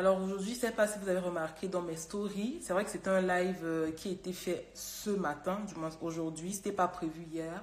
[0.00, 2.86] Alors aujourd'hui, je ne sais pas si vous avez remarqué dans mes stories, c'est vrai
[2.86, 6.72] que c'est un live euh, qui a été fait ce matin, du moins aujourd'hui, c'était
[6.72, 7.62] pas prévu hier.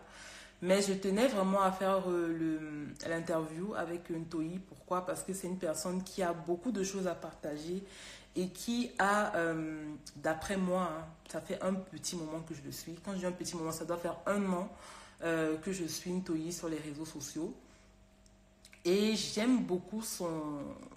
[0.62, 4.60] Mais je tenais vraiment à faire euh, l'interview avec Ntoyi.
[4.60, 5.04] Pourquoi?
[5.04, 7.84] Parce que c'est une personne qui a beaucoup de choses à partager
[8.36, 12.72] et qui a, euh, d'après moi, hein, ça fait un petit moment que je le
[12.72, 13.00] suis.
[13.04, 14.70] Quand je dis un petit moment, ça doit faire un an
[15.20, 17.56] que je suis Ntoyi sur les réseaux sociaux.
[18.88, 20.30] Et j'aime beaucoup son,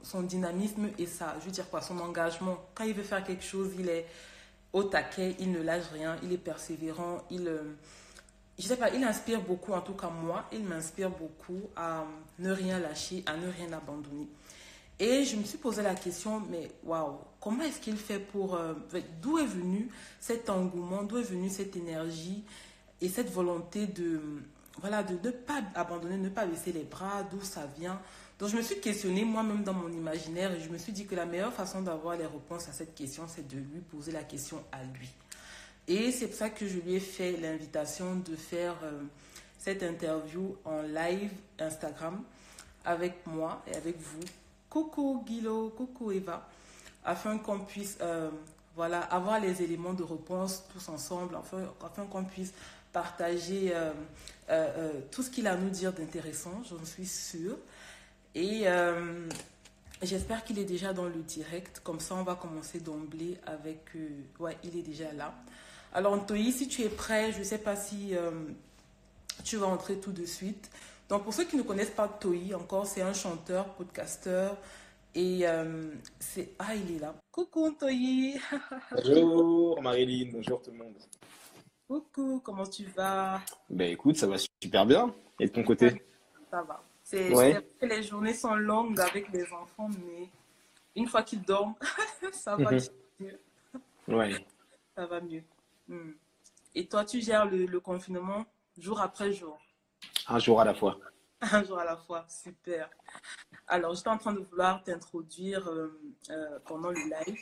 [0.04, 2.56] son dynamisme et ça, je veux dire quoi, son engagement.
[2.72, 4.06] Quand il veut faire quelque chose, il est
[4.72, 7.74] au taquet, il ne lâche rien, il est persévérant, il, euh,
[8.60, 12.06] je sais pas, il inspire beaucoup, en tout cas moi, il m'inspire beaucoup à
[12.38, 14.28] ne rien lâcher, à ne rien abandonner.
[15.00, 18.54] Et je me suis posé la question, mais waouh, comment est-ce qu'il fait pour...
[18.54, 18.74] Euh,
[19.20, 19.88] d'où est venu
[20.20, 22.44] cet engouement, d'où est venue cette énergie
[23.00, 24.20] et cette volonté de,
[24.78, 28.00] voilà, de ne pas abandonner, ne pas baisser les bras, d'où ça vient.
[28.38, 31.14] Donc je me suis questionnée moi-même dans mon imaginaire et je me suis dit que
[31.14, 34.62] la meilleure façon d'avoir les réponses à cette question, c'est de lui poser la question
[34.72, 35.10] à lui.
[35.86, 39.02] Et c'est pour ça que je lui ai fait l'invitation de faire euh,
[39.58, 42.22] cette interview en live Instagram
[42.84, 44.20] avec moi et avec vous.
[44.70, 46.48] Coucou Guilo, coucou Eva,
[47.04, 48.30] afin qu'on puisse euh,
[48.76, 52.52] voilà, avoir les éléments de réponse tous ensemble, afin, afin qu'on puisse
[52.92, 53.92] partager euh,
[54.50, 57.56] euh, euh, tout ce qu'il a à nous dire d'intéressant, j'en suis sûre.
[58.34, 58.64] Et
[60.02, 61.80] j'espère qu'il est déjà dans le direct.
[61.82, 63.90] Comme ça, on va commencer d'emblée avec...
[64.38, 65.34] ouais, il est déjà là.
[65.92, 68.14] Alors, Antoyi, si tu es prêt, je ne sais pas si
[69.42, 70.70] tu vas entrer tout de suite.
[71.08, 74.56] Donc, pour ceux qui ne connaissent pas Toyi encore, c'est un chanteur, podcasteur.
[75.14, 75.44] Et
[76.18, 76.50] c'est...
[76.58, 77.14] Ah, il est là.
[77.30, 78.38] Coucou, Toyi.
[78.92, 80.30] Bonjour, Marilyn.
[80.32, 80.94] Bonjour, tout le monde.
[81.88, 83.40] Coucou, comment tu vas?
[83.68, 85.12] Ben écoute, ça va super bien.
[85.40, 86.02] Et de ton côté?
[86.50, 86.82] Ça va.
[87.02, 87.60] C'est ouais.
[87.82, 90.28] les journées sont longues avec les enfants, mais
[90.94, 91.74] une fois qu'ils dorment,
[92.32, 92.80] ça va mhm.
[93.18, 93.40] mieux.
[94.06, 94.46] Ouais.
[94.94, 95.42] Ça va mieux.
[95.88, 96.12] Hmm.
[96.76, 98.44] Et toi, tu gères le, confinement
[98.78, 99.58] jour après jour?
[100.28, 100.96] Un jour à la fois.
[101.52, 102.90] Un jour à la fois, super.
[103.66, 107.38] Alors, j'étais en train de vouloir t'introduire euh, euh, pendant le live.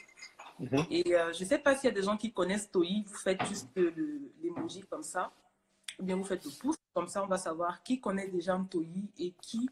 [0.60, 0.86] Mhm.
[0.90, 3.16] Et euh, je ne sais pas s'il y a des gens qui connaissent Toyi, vous
[3.16, 5.32] faites juste l'emoji comme ça,
[5.98, 9.08] ou bien vous faites le pouce, comme ça on va savoir qui connaît déjà Toyi
[9.18, 9.68] et qui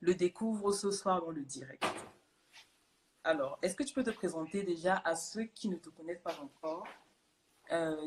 [0.00, 1.84] le découvre ce soir dans le direct.
[3.22, 6.36] Alors, est-ce que tu peux te présenter déjà à ceux qui ne te connaissent pas
[6.42, 6.86] encore?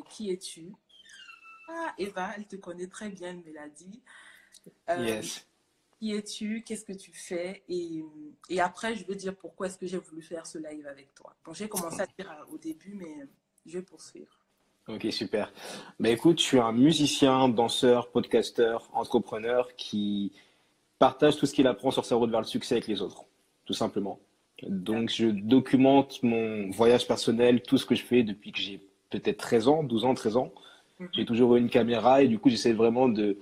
[0.10, 0.74] Qui es-tu?
[1.70, 3.42] Ah, Eva, elle te connaît très bien.
[4.90, 5.48] Euh, yes
[6.00, 7.64] qui es-tu, qu'est-ce que tu fais?
[7.70, 8.04] Et,
[8.50, 11.36] et, après je veux dire pourquoi est-ce que j'ai voulu faire ce live avec toi?
[11.46, 13.28] Donc j'ai commencé à dire euh, au début mais
[13.66, 14.38] je vais poursuivre.
[14.88, 15.52] Ok, super.
[16.00, 20.32] Ben écoute, je suis un musicien, danseur, podcasteur, entrepreneur qui
[20.98, 23.26] partage tout ce qu'il apprend sur sa route vers le succès avec les autres,
[23.66, 24.20] tout simplement.
[24.64, 29.38] Donc je documente mon voyage personnel, tout ce que je fais depuis que j'ai peut-être
[29.38, 30.52] 13 ans, 12 ans, 13 ans.
[31.00, 31.10] Mhm.
[31.14, 33.38] J'ai toujours eu une caméra et du coup j'essaie vraiment de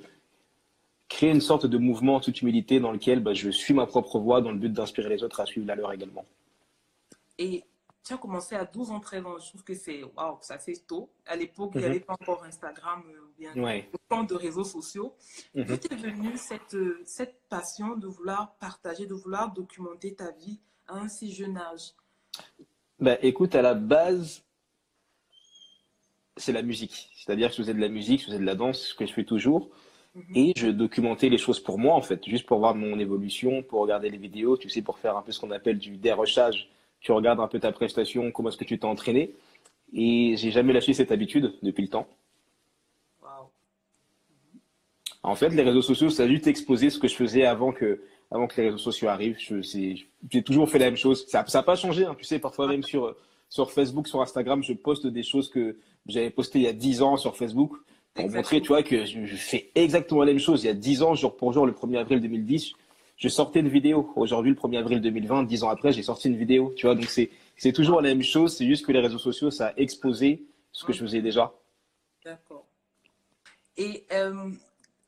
[1.07, 4.19] créer une sorte de mouvement en toute humilité dans lequel bah, je suis ma propre
[4.19, 6.25] voie dans le but d'inspirer les autres à suivre la leur également.
[7.37, 7.63] Et
[8.03, 9.39] tu as commencé à 12 ans, 13 ans.
[9.39, 11.09] Je trouve que c'est wow, ça c'est tôt.
[11.25, 12.05] À l'époque, il n'y avait mhm.
[12.05, 15.15] pas encore Instagram euh, ou bien autant de réseaux sociaux.
[15.55, 15.65] Mm -hmm.
[15.67, 20.93] D'où est venue cette, cette passion de vouloir partager, de vouloir documenter ta vie à
[21.03, 21.93] un si jeune âge?
[22.99, 24.43] Bah, Écoute, à la base,
[26.37, 27.09] c'est la musique.
[27.17, 29.13] C'est-à-dire que je faisais de la musique, je faisais de la danse, ce que je
[29.13, 29.69] fais toujours.
[30.15, 30.23] Mhm.
[30.35, 33.81] Et je documentais les choses pour moi, en fait, juste pour voir mon évolution, pour
[33.81, 36.69] regarder les vidéos, tu sais, pour faire un peu ce qu'on appelle du dérochage.
[37.01, 39.33] Tu regardes un peu ta prestation, comment est-ce que tu t'es entraîné.
[39.93, 42.07] Et j'ai jamais lâché cette habitude depuis le temps.
[45.21, 48.01] En fait, les réseaux sociaux, ça a juste exposé ce que je faisais avant que,
[48.29, 49.37] avant que les réseaux sociaux arrivent.
[49.39, 51.25] J'ai toujours fait la même chose.
[51.27, 52.05] Ça n'a pas changé.
[52.05, 52.15] Hein.
[52.17, 53.15] Tu sais, parfois même sur,
[53.49, 57.01] sur Facebook, sur Instagram, je poste des choses que j'avais postées il y a 10
[57.01, 57.71] ans sur Facebook
[58.15, 60.63] pour montrer, tu vois, que je, fais exactement la même chose.
[60.63, 62.71] Il y a 10 ans, jour pour jour, le 1er avril 2010,
[63.17, 64.11] je sortais une vidéo.
[64.15, 66.73] Aujourd'hui, le 1er avril 2020, 10 ans après, j'ai sorti une vidéo.
[66.77, 68.55] Tu vois, donc c'est, c'est toujours la même chose.
[68.55, 71.53] C'est juste que les réseaux sociaux, ça a exposé ce que je faisais déjà.
[72.23, 72.65] D'accord.
[73.77, 74.49] Et euh,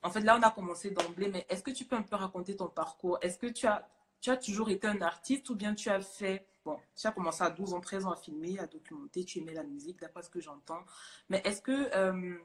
[0.04, 2.58] en fait, là, on a commencé d'emblée, mais est-ce que tu peux un peu raconter
[2.58, 3.18] ton parcours?
[3.22, 3.88] Est-ce que tu as,
[4.20, 7.42] tu as toujours été un artiste ou bien tu as fait Bon, tu as commencé
[7.42, 10.30] à 12 ans, 13 ans à filmer, à documenter, tu aimais la musique, d'après ce
[10.30, 10.82] que j'entends.
[11.30, 12.38] Mais est-ce que euh,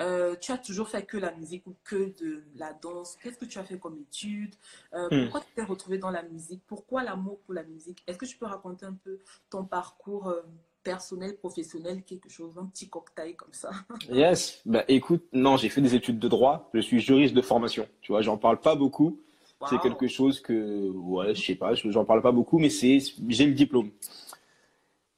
[0.00, 3.44] euh, tu as toujours fait que la musique ou que de la danse Qu'est-ce que
[3.44, 4.54] tu as fait comme étude?
[4.94, 5.22] Euh, hmm.
[5.24, 6.62] Pourquoi tu t'es retrouvé dans la musique?
[6.66, 8.02] Pourquoi l'amour pour la musique?
[8.06, 9.18] Est-ce que tu peux raconter un peu
[9.50, 10.42] ton parcours euh,
[10.84, 13.70] personnel, professionnel, quelque chose, un petit cocktail comme ça?
[14.10, 14.60] Yes.
[14.64, 16.70] Bah, écoute, non, j'ai fait des études de droit.
[16.74, 17.88] Je suis juriste de formation.
[18.00, 19.20] Tu vois, j'en parle pas beaucoup.
[19.68, 23.44] C'est quelque chose que, ouais, je sais pas, j'en parle pas beaucoup, mais c'est, j'ai
[23.44, 23.90] le diplôme.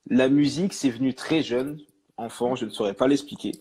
[0.09, 1.79] La musique, c'est venu très jeune,
[2.17, 3.53] enfant, je ne saurais pas l'expliquer.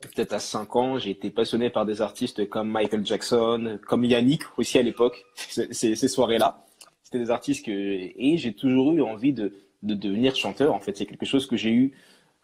[0.00, 4.42] Peut-être à 5 ans, j'ai été passionné par des artistes comme Michael Jackson, comme Yannick
[4.56, 6.64] aussi à l'époque, ces, soirées-là.
[7.02, 10.72] C'était des artistes que, et j'ai toujours eu envie de, de devenir chanteur.
[10.74, 11.92] En fait, c'est quelque chose que j'ai eu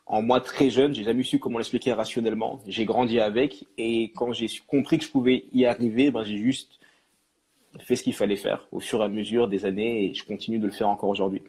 [0.07, 0.95] en moi très jeune.
[0.95, 2.61] J'ai jamais su comment l'expliquer rationnellement.
[2.67, 6.81] J'ai grandi avec et quand j'ai compris que je pouvais y arriver, ben, j'ai juste
[7.81, 10.59] fait ce qu'il fallait faire au fur et à mesure des années et je continue
[10.59, 11.43] de le faire encore aujourd'hui.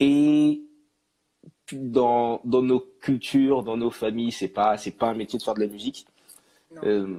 [0.00, 0.62] Et
[1.72, 5.54] dans, dans nos cultures, dans nos familles, c'est pas c'est pas un métier de faire
[5.54, 6.06] de la musique.
[6.84, 7.16] Euh,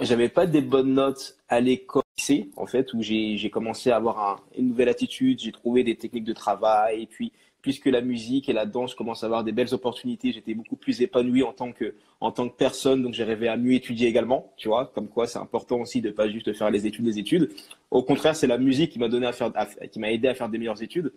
[0.00, 2.02] j'avais pas des bonnes notes à l'école,
[2.56, 6.32] en fait, où j'ai commencé à avoir une nouvelle attitude, j'ai trouvé des techniques de
[6.32, 7.32] travail, et puis
[7.62, 11.00] puisque la musique et la danse commencent à avoir des belles opportunités, j'étais beaucoup plus
[11.00, 14.52] épanoui en tant que en tant que personne, donc j'ai rêvé à mieux étudier également,
[14.56, 17.50] tu vois, comme quoi c'est important aussi de pas juste faire les études, les études.
[17.90, 19.52] Au contraire, c'est la musique qui m'a donné à faire,
[19.90, 21.12] qui m'a aidé à faire des meilleures études.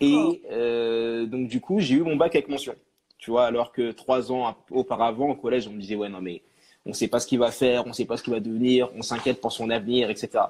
[0.00, 2.74] Et euh, donc du coup, j'ai eu mon bac avec mention,
[3.18, 6.42] tu vois, alors que trois ans auparavant au collège, on me disait ouais non mais
[6.86, 8.40] on ne sait pas ce qu'il va faire, on ne sait pas ce qu'il va
[8.40, 10.44] devenir, on s'inquiète pour son avenir, etc.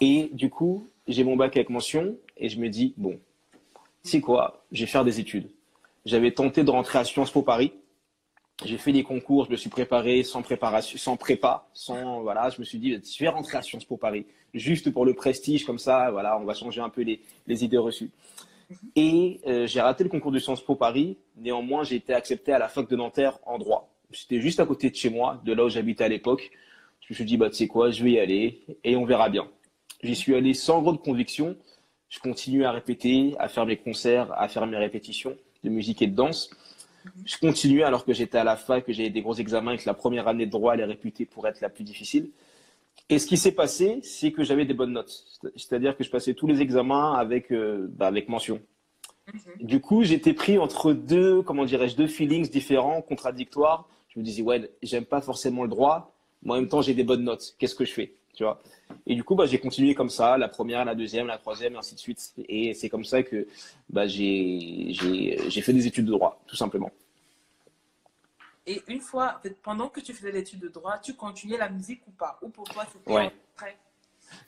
[0.00, 3.18] Et du coup, j'ai mon bac avec mention et je me dis bon,
[4.02, 4.64] c'est quoi?
[4.72, 5.48] Je vais faire des études.
[6.04, 7.72] J'avais tenté de rentrer à Sciences Po Paris.
[8.64, 12.50] J'ai fait des concours, je me suis préparé sans préparation, sans prépa, sans voilà.
[12.50, 15.64] Je me suis dit, je vais rentrer à Sciences Po Paris, juste pour le prestige,
[15.64, 18.10] comme ça, voilà, on va changer un peu les, idées reçues.
[18.94, 21.18] Et euh, j'ai raté le concours de Sciences Po Paris.
[21.36, 23.90] Néanmoins, j'ai été accepté à la fac de Nanterre en droit.
[24.12, 26.50] C'était juste à côté de chez moi, de là où j'habitais à l'époque.
[27.00, 29.28] Je me suis dit, bah, tu sais quoi, je vais y aller et on verra
[29.28, 29.48] bien.
[30.02, 31.56] J'y suis allé sans grande conviction
[32.14, 36.06] je continue à répéter, à faire mes concerts, à faire mes répétitions de musique et
[36.06, 36.48] de danse.
[37.24, 39.86] Je continue alors que j'étais à la fac, que j'avais des gros examens et que
[39.86, 42.30] la première année de droit, elle est réputée pour être la plus difficile.
[43.08, 45.24] Et ce qui s'est passé, c'est que j'avais des bonnes notes.
[45.56, 48.60] C'est-à-dire que je passais tous les examens avec, euh, bah, avec mention.
[49.32, 49.66] Mhm.
[49.66, 53.88] Du coup, j'étais pris entre deux, comment dirais-je, deux feelings différents, contradictoires.
[54.08, 57.04] Je me disais, ouais, j'aime pas forcément le droit, mais en même temps, j'ai des
[57.04, 57.54] bonnes notes.
[57.58, 58.14] Qu'est-ce que je fais?
[58.34, 58.60] Tu vois
[59.06, 61.76] et du coup, bah, j'ai continué comme ça, la première, la deuxième, la troisième, et
[61.76, 62.32] ainsi de suite.
[62.48, 63.46] Et c'est comme ça que
[63.90, 64.94] bah, j'ai
[65.62, 66.90] fait des études de droit, tout simplement.
[68.66, 72.12] Et une fois, pendant que tu faisais l'étude de droit, tu continuais la musique ou
[72.12, 72.38] pas?
[72.40, 73.30] Ou pour toi, c'était ouais.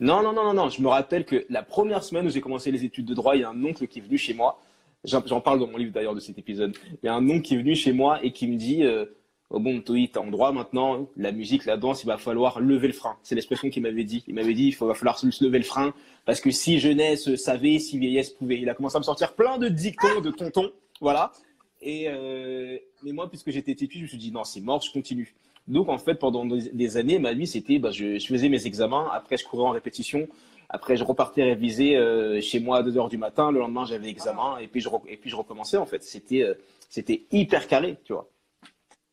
[0.01, 0.69] Non, non, non, non, non.
[0.71, 3.43] Je me rappelle que la première semaine où j'ai commencé les études de droit, il
[3.43, 4.59] y a un oncle qui est venu chez moi.
[5.05, 6.75] J'en parle dans mon livre d'ailleurs de cet épisode.
[7.03, 9.05] Il y a un oncle qui est venu chez moi et qui me dit euh,
[9.51, 12.89] oh bon, Toi, t'es en droit maintenant, la musique, la danse, il va falloir lever
[12.89, 13.17] le frein.
[13.23, 14.25] C'est l'expression qu'il m'avait dit.
[14.27, 15.95] Il m'avait dit, il va falloir se lever le frein,
[16.25, 18.59] parce que si jeunesse savait, si vieillesse pouvait.
[18.61, 20.71] Il a commencé à me sortir plein de dictons, de tontons,
[21.01, 21.33] voilà.
[21.81, 24.93] Et euh, mais moi, puisque j'étais têtu, je me suis dit, non, c'est mort, je
[24.93, 25.35] continue.
[25.69, 29.37] Donc, en fait, pendant des années, ma vie, c'était, bah, je, faisais mes examens, après,
[29.37, 30.29] je courais en répétition,
[30.69, 34.09] après, je repartais réviser euh, chez moi à 2 heures du matin, le lendemain, j'avais
[34.09, 36.03] examen, et puis, je, et puis je recommençais, en fait.
[36.03, 36.55] C'était euh,
[36.89, 38.29] c'était hyper carré, tu vois.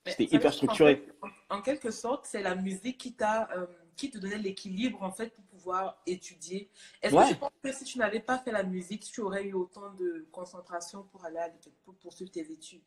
[0.06, 1.06] C'était hyper structuré.
[1.50, 3.66] En, quelque sorte, c'est la musique qui t'a euh,
[3.96, 6.70] qui te donnait l'équilibre en fait pour pouvoir étudier.
[7.02, 9.54] Est-ce que tu penses que si tu n'avais pas fait la musique, tu aurais eu
[9.54, 11.40] autant de concentration pour aller
[11.86, 12.82] pour poursuivre tes études?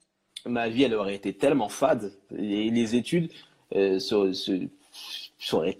[0.45, 2.13] Ma vie, elle aurait été tellement fade.
[2.37, 3.33] Et les études,
[3.75, 4.33] euh, ça, aurait,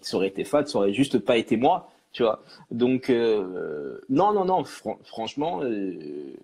[0.01, 2.43] ça, aurait, été fade, ça aurait juste pas été moi, tu vois.
[2.71, 4.65] Donc, euh, non, non, non,
[5.05, 6.35] franchement, euh,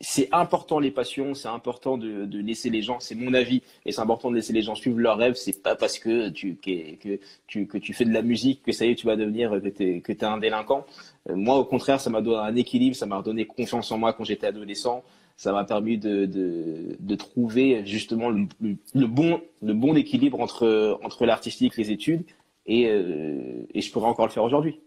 [0.00, 4.00] c'est important les passions, c'est important de, laisser les gens, c'est mon avis, et c'est
[4.00, 5.34] important de laisser les gens suivre leurs rêves.
[5.34, 8.86] C'est pas parce que tu, que, tu, que tu fais de la musique que ça
[8.86, 10.84] y est, tu vas devenir que tu es, un délinquant.
[11.30, 14.12] Euh, moi, au contraire, ça m'a donné un équilibre, ça m'a redonné confiance en moi
[14.12, 15.04] quand j'étais adolescent.
[15.36, 21.76] Ça m'a permis de, de, trouver justement le, bon, le bon équilibre entre, entre l'artistique,
[21.76, 22.24] les études,
[22.66, 24.80] et, euh, et je pourrais encore le faire aujourd'hui.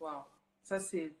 [0.00, 0.24] Wow,
[0.64, 1.12] ça c'est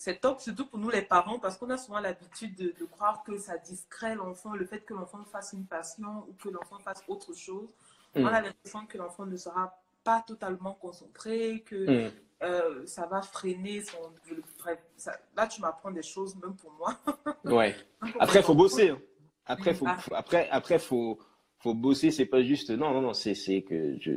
[0.00, 3.36] c'est top, surtout pour nous les parents, parce qu'on a souvent l'habitude de, croire que
[3.36, 7.34] ça discret l'enfant, le fait que l'enfant fasse une passion ou que l'enfant fasse autre
[7.34, 7.68] chose.
[8.14, 8.44] On a mm.
[8.44, 12.12] l'impression que l'enfant ne sera pas totalement concentré, que mm.
[12.44, 13.98] euh, ça va freiner son.
[15.36, 16.98] là, tu m'apprends des choses, même pour moi.
[17.44, 17.76] ouais.
[18.18, 18.88] Après, il faut bosser.
[18.88, 19.00] Hein.
[19.44, 19.98] Après, faut, ah.
[20.12, 21.18] après, après, faut,
[21.58, 22.10] faut bosser.
[22.10, 22.70] C'est pas juste.
[22.70, 23.12] Non, non, non.
[23.12, 23.34] C'est
[23.68, 24.12] que je,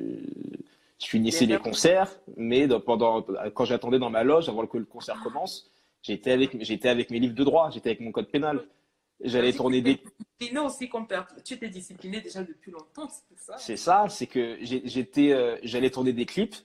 [0.97, 3.21] je finissais les concerts, mais pendant,
[3.53, 5.69] quand j'attendais dans ma loge avant que le concert commence,
[6.03, 8.65] J'étais avec, j'étais avec mes livres de droit, j'étais avec mon code pénal.
[9.21, 9.95] J'allais tourner des.
[9.95, 10.89] Discipliné aussi
[11.45, 15.89] Tu étais discipliné déjà depuis longtemps, c'est ça C'est ça, c'est que j'étais, euh, j'allais
[15.89, 16.55] tourner des clips,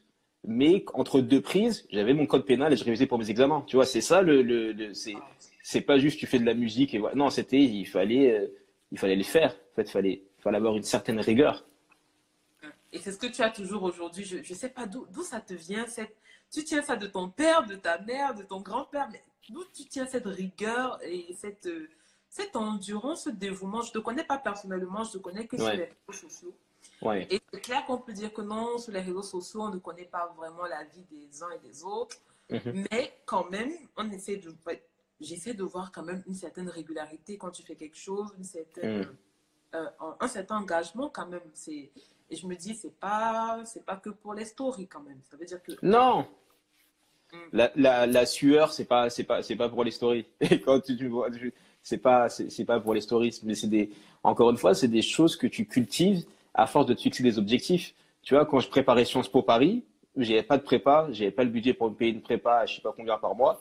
[0.45, 3.63] mais entre deux prises, j'avais mon code pénal et je révisais pour mes examens.
[3.69, 5.15] Tu vois, c'est ça le, le, c'est,
[5.63, 7.15] c'est pas juste tu fais de la musique et voilà.
[7.15, 8.49] Non, c'était, il fallait, euh,
[8.91, 9.53] il fallait le faire.
[9.53, 11.65] En fait, il fallait, fallait avoir une certaine rigueur.
[12.93, 14.25] Et c'est ce que tu as toujours aujourd'hui.
[14.25, 16.17] Je ne sais pas d'où ça te vient cette
[16.51, 19.85] tu tiens ça de ton père, de ta mère, de ton grand-père, mais d'où tu
[19.87, 21.89] tiens cette rigueur et cette, euh,
[22.29, 25.71] cette endurance, ce dévouement Je ne te connais pas personnellement, je te connais que sur
[25.71, 26.55] les réseaux sociaux.
[27.31, 30.05] Et c'est clair qu'on peut dire que non, sur les réseaux sociaux, on ne connaît
[30.05, 32.17] pas vraiment la vie des uns et des autres.
[32.51, 32.87] Mhm.
[32.91, 34.55] Mais quand même, on essaie de,
[35.21, 39.01] j'essaie de voir quand même une certaine régularité quand tu fais quelque chose, une certaine,
[39.01, 39.17] mhm.
[39.75, 39.91] euh,
[40.21, 41.51] un certain engagement quand même.
[41.55, 41.91] C'est,
[42.31, 45.21] et je me dis, c'est pas, c'est pas que pour les stories quand même.
[45.31, 45.73] Ça veut dire que.
[45.83, 46.27] Non!
[47.33, 47.67] Mm.
[47.77, 50.27] La, sueur, c'est pas, c'est pas, c'est pas pour les stories.
[50.41, 50.97] Et quand tu,
[51.83, 53.41] c'est pas, c'est pas pour les stories.
[53.45, 53.91] Mais c'est des,
[54.23, 57.39] encore une fois, c'est des choses que tu cultives à force de te fixer des
[57.39, 57.95] objectifs.
[58.23, 59.85] Tu vois, quand je préparais Sciences Po Paris,
[60.17, 62.83] j'avais pas de prépa, j'avais pas le budget pour me payer une prépa, je sais
[62.83, 63.61] pas combien par mois.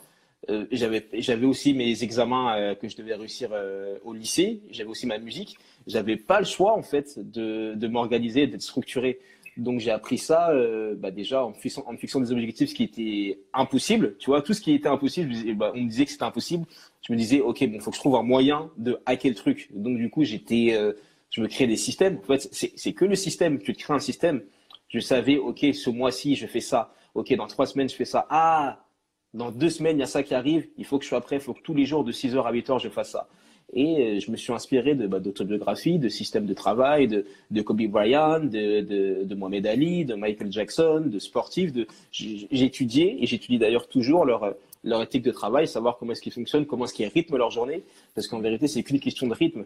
[0.49, 4.61] Euh, j'avais, j'avais aussi mes examens euh, que je devais réussir euh, au lycée.
[4.71, 5.57] J'avais aussi ma musique.
[5.87, 9.19] J'avais pas le choix en fait de, de m'organiser, d'être structuré.
[9.57, 12.75] Donc j'ai appris ça euh, bah, déjà en me, fixant, en fixant, des objectifs, ce
[12.75, 14.15] qui était impossible.
[14.19, 16.65] Tu vois, tout ce qui était impossible, bah, on me disait que c'était impossible.
[17.01, 19.69] Je me disais, ok, bon, faut que je trouve un moyen de hacker le truc.
[19.73, 20.93] Donc du coup, j'étais, euh,
[21.31, 22.19] je me créais des systèmes.
[22.19, 23.59] En fait, c'est que le système.
[23.59, 24.43] Tu te crées un système.
[24.89, 26.93] Je savais, ok, ce mois-ci, je fais ça.
[27.15, 28.27] Ok, dans trois semaines, je fais ça.
[28.29, 28.85] Ah,
[29.33, 30.67] dans deux semaines, il y a ça qui arrive.
[30.77, 31.37] Il faut que je sois prêt.
[31.37, 33.27] Il faut que tous les jours, de 6h à 8h, je fasse ça.
[33.73, 37.81] Et euh, je me suis inspiré de bah, d'autobiographies, de systèmes de travail, de, Kobe
[37.87, 41.73] Bryant, de, Mohamed Ali, de Michael Jackson, de sportifs.
[41.73, 41.87] De...
[42.11, 46.33] J'ai étudié, et j'étudie d'ailleurs toujours leur, leur éthique de travail, savoir comment est-ce qu'ils
[46.33, 47.83] fonctionnent, comment est-ce qu'ils rythment leur journée.
[48.15, 49.65] Parce qu'en vérité, c'est qu'une question de rythme.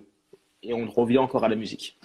[0.63, 1.97] Et on revient encore à la musique.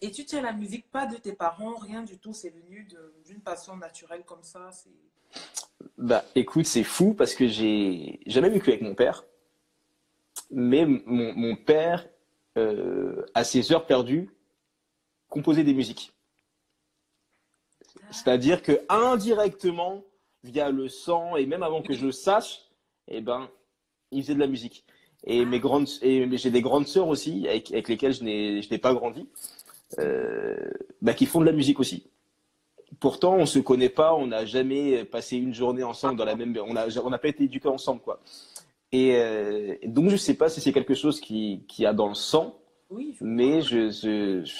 [0.00, 2.86] Et tu tiens la musique pas de tes parents, rien du tout, c'est venu
[3.26, 4.70] d'une passion naturelle comme ça
[5.96, 9.24] bah, écoute, c'est fou parce que j'ai jamais vécu avec mon père.
[10.50, 12.08] Mais mon, mon père,
[12.56, 14.30] euh, à ses heures perdues,
[15.28, 16.12] composait des musiques.
[18.10, 20.04] C'est-à-dire que indirectement,
[20.44, 22.62] via le sang, et même avant que je le sache,
[23.08, 23.50] eh ben,
[24.10, 24.84] il faisait de la musique.
[25.24, 28.94] Et mes grandes, et j'ai des grandes sœurs aussi, avec, avec lesquelles je n'ai pas
[28.94, 29.28] grandi,
[29.98, 30.56] euh,
[31.02, 32.07] bah, qui font de la musique aussi
[33.00, 36.56] pourtant, on se connaît pas, on n'a jamais passé une journée ensemble dans la même,
[36.66, 38.20] on n'a on pas été éduqués ensemble, quoi.
[38.90, 42.14] Et euh, donc, je sais pas si c'est quelque chose qui, qui a dans le
[42.14, 42.58] sang,
[42.90, 44.50] oui, mais je, je,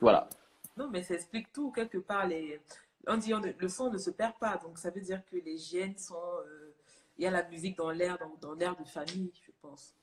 [0.00, 0.28] voilà.
[0.76, 2.26] Non, mais ça explique tout quelque part.
[2.26, 2.60] Les,
[3.06, 5.96] on dit le sang ne se perd pas, donc ça veut dire que les gènes
[5.96, 6.74] sont, euh,
[7.16, 9.94] il y a la musique dans l'air, dans, dans l'air de famille, je pense.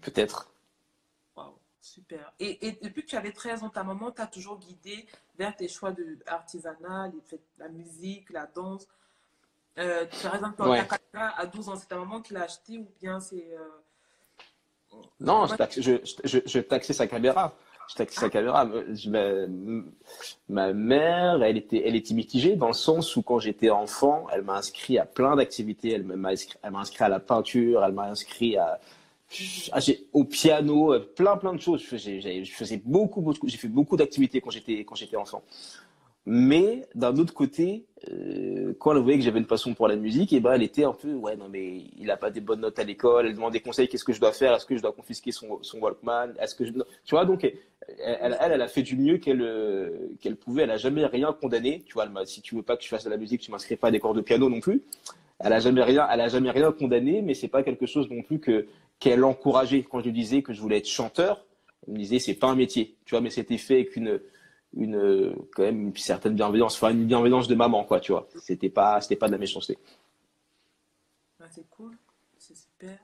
[0.00, 0.50] Peut-être.
[1.82, 2.32] Super.
[2.38, 5.04] Et, et, depuis que tu avais 13 ans, ta maman t'a toujours guidé
[5.36, 7.10] vers tes choix de artisanat,
[7.58, 8.86] la musique, la danse.
[9.78, 10.86] Euh, par exemple, ouais.
[10.86, 13.48] ta caméra à 12 ans, c'est ta maman qui l'a acheté ou bien c'est.
[13.52, 14.96] Euh...
[15.18, 17.52] Non, je, je, je, je, taxais sa caméra.
[17.88, 18.30] Je taxais sa ah.
[18.30, 18.64] caméra.
[18.64, 19.46] Ma,
[20.48, 24.42] ma, mère, elle était, elle était mitigée dans le sens où quand j'étais enfant, elle
[24.42, 25.94] m'a inscrit à plein d'activités.
[25.94, 28.78] Elle m'a inscrit, inscrit à la peinture, elle m'a inscrit à,
[29.72, 29.78] ah,
[30.12, 31.82] au piano, euh, plein plein de choses.
[31.82, 35.42] Je je faisais beaucoup, beaucoup j'ai fait beaucoup d'activités quand j'étais quand j'étais enfant.
[36.24, 40.32] Mais d'un autre côté, euh, quand elle voyait que j'avais une passion pour la musique,
[40.32, 42.60] et eh ben elle était un peu ouais non mais il a pas des bonnes
[42.60, 43.26] notes à l'école.
[43.26, 43.88] Elle demandait conseils.
[43.88, 44.54] Qu'est-ce que je dois faire?
[44.54, 46.34] Est-ce que je dois confisquer son, son Walkman?
[46.38, 47.44] Est-ce que tu vois donc
[47.98, 50.62] elle, elle, a fait du mieux qu'elle euh, qu'elle pouvait.
[50.62, 51.82] Elle a jamais rien condamné.
[51.86, 53.88] Tu vois, si tu veux pas que je fasse de la musique, tu m'inscris pas
[53.88, 54.82] à des cours de piano non plus.
[55.40, 58.22] Elle a jamais rien, elle a jamais rien condamné, mais c'est pas quelque chose non
[58.22, 58.66] plus que
[59.02, 59.82] qu'elle encourageait.
[59.82, 61.44] Quand je lui disais que je voulais être chanteur,
[61.86, 64.20] elle me disait c'est pas un métier, tu vois, mais c'était fait avec une,
[64.74, 68.28] une, quand même une certaine bienveillance, enfin une bienveillance de maman, quoi, tu vois.
[68.40, 69.76] C'était pas, c'était pas de la méchanceté.
[71.40, 71.96] Ah, c'est cool,
[72.38, 72.96] c'est super.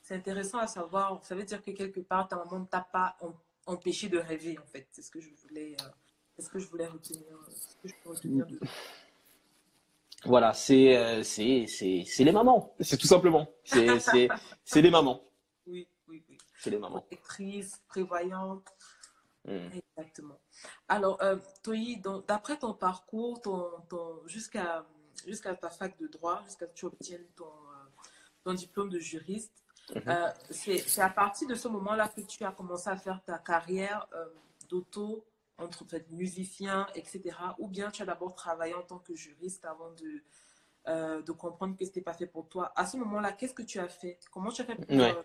[0.00, 1.22] C'est intéressant à savoir.
[1.22, 3.18] Ça veut dire que quelque part ta maman ne t'a pas
[3.66, 4.86] empêché de rêver, en fait.
[4.90, 7.26] C'est ce que je voulais, euh, ce que je voulais retenir,
[7.84, 8.64] ce que
[10.26, 11.66] voilà, c'est euh, c'est
[12.18, 13.48] les mamans, c'est tout simplement.
[13.64, 13.86] C'est
[14.82, 15.22] les mamans.
[15.66, 16.38] Oui, oui, oui.
[16.58, 17.00] C'est les mamans.
[17.00, 18.66] Protectrice, prévoyante.
[19.46, 19.68] Hmm.
[19.96, 20.40] Exactement.
[20.88, 24.86] Alors, euh, Toyi, d'après ton parcours, ton, ton, jusqu'à
[25.26, 28.02] jusqu'à ta fac de droit, jusqu'à ce que tu obtiennes ton, euh,
[28.42, 29.52] ton diplôme de juriste,
[29.94, 30.02] mhm.
[30.08, 34.08] euh, c'est à partir de ce moment-là que tu as commencé à faire ta carrière
[34.68, 35.24] d'auto
[35.58, 37.36] entre musicien, etc.
[37.58, 40.22] Ou bien tu as d'abord travaillé en tant que juriste avant de,
[40.88, 42.72] euh, de comprendre que ce n'était pas fait pour toi.
[42.76, 44.18] À ce moment-là, qu'est-ce que tu as fait?
[44.32, 44.96] Comment tu as fait pour...
[44.96, 45.14] Ouais.
[45.16, 45.22] Euh...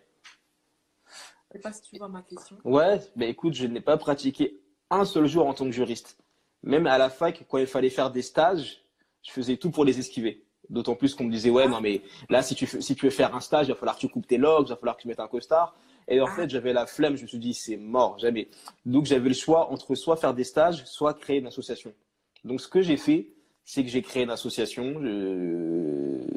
[1.50, 2.56] Je sais pas si tu vois ma question.
[2.64, 6.16] Ouais, ben écoute, je n'ai pas pratiqué un seul jour en tant que juriste.
[6.62, 8.84] Même à la fac, quand il fallait faire des stages,
[9.22, 10.46] je faisais tout pour les esquiver.
[10.68, 13.34] D'autant plus qu'on me disait, ouais, non, mais là, si tu, si tu veux faire
[13.34, 15.08] un stage, il va falloir que tu coupes tes logs, il va falloir que tu
[15.08, 15.74] mettes un costard.
[16.10, 16.30] Et en ah.
[16.32, 18.48] fait, j'avais la flemme, je me suis dit, c'est mort, jamais.
[18.84, 21.92] Donc, j'avais le choix entre soit faire des stages, soit créer une association.
[22.44, 23.28] Donc, ce que j'ai fait,
[23.64, 24.94] c'est que j'ai créé une association.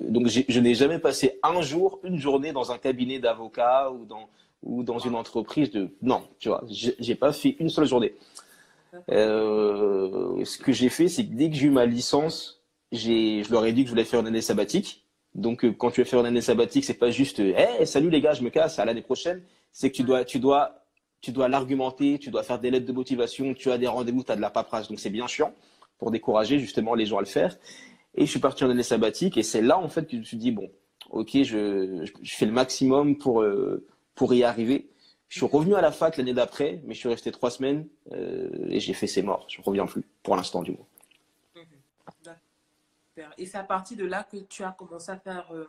[0.10, 4.30] Donc, je n'ai jamais passé un jour, une journée dans un cabinet d'avocat ou dans,
[4.62, 5.90] ou dans une entreprise de.
[6.04, 8.14] Non, tu vois, j'ai pas fait une seule journée.
[9.10, 12.62] Euh, ce que j'ai fait, c'est que dès que j'ai eu ma licence,
[12.92, 15.04] je leur ai dit que je voulais faire une année sabbatique.
[15.34, 18.22] Donc, euh, quand tu veux faire une année sabbatique, c'est pas juste, hey, salut les
[18.22, 19.42] gars, je me casse à l'année prochaine.
[19.74, 20.86] C'est que tu dois, tu dois,
[21.20, 24.32] tu dois l'argumenter, tu dois faire des lettres de motivation, tu as des rendez-vous, tu
[24.32, 24.88] as de la paperasse.
[24.88, 25.54] Donc, c'est bien chiant
[25.98, 27.58] pour décourager justement les gens à le faire.
[28.16, 30.24] Et je suis parti en année sabbatique et c'est là, en fait, que je me
[30.24, 30.72] suis dit, bon,
[31.10, 34.90] ok, je, je fais le maximum pour, euh, pour y arriver.
[35.30, 38.50] Je suis revenu à la fac l'année d'après, mais je suis resté trois semaines euh,
[38.70, 39.48] et j'ai fait ses morts.
[39.50, 40.86] Je ne reviens plus, pour l'instant du moins.
[43.38, 45.68] Et c'est à partir de là que tu as commencé à faire euh,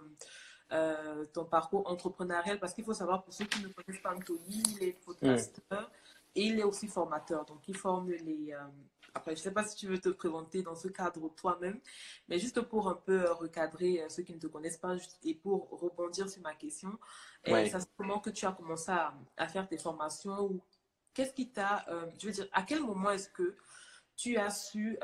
[0.73, 4.63] euh, ton parcours entrepreneurial, parce qu'il faut savoir, pour ceux qui ne connaissent pas Anthony,
[4.77, 5.91] il est podcasteur
[6.35, 7.45] et il est aussi formateur.
[7.45, 8.55] Donc, il forme les,
[9.15, 11.81] après, je ne sais pas si tu veux te présenter dans ce cadre toi-même,
[12.29, 15.71] mais juste pour un peu recadrer euh, ceux qui ne te connaissent pas et pour
[15.71, 16.99] rebondir sur ma question,
[17.49, 20.61] euh, ça, comment que tu as commencé à, faire tes formations ou
[21.15, 23.57] qu'est-ce qui t'a, euh, je veux dire, à quel moment est-ce que
[24.17, 24.99] tu as su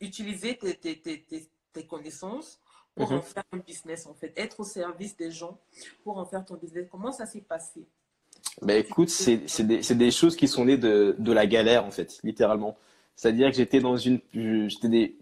[0.00, 2.60] utiliser tes, tes, tes, tes, connaissances
[2.94, 3.22] pour en mhm.
[3.22, 5.58] faire un business en fait, être au service des gens
[6.02, 6.86] pour en faire ton business.
[6.90, 7.84] Comment ça s'est passé?
[8.62, 12.20] Ben écoute, c'est des, des, choses qui sont nées de, de, la galère en fait,
[12.22, 12.76] littéralement.
[13.16, 15.16] C'est-à-dire que j'étais dans une, j'étais des,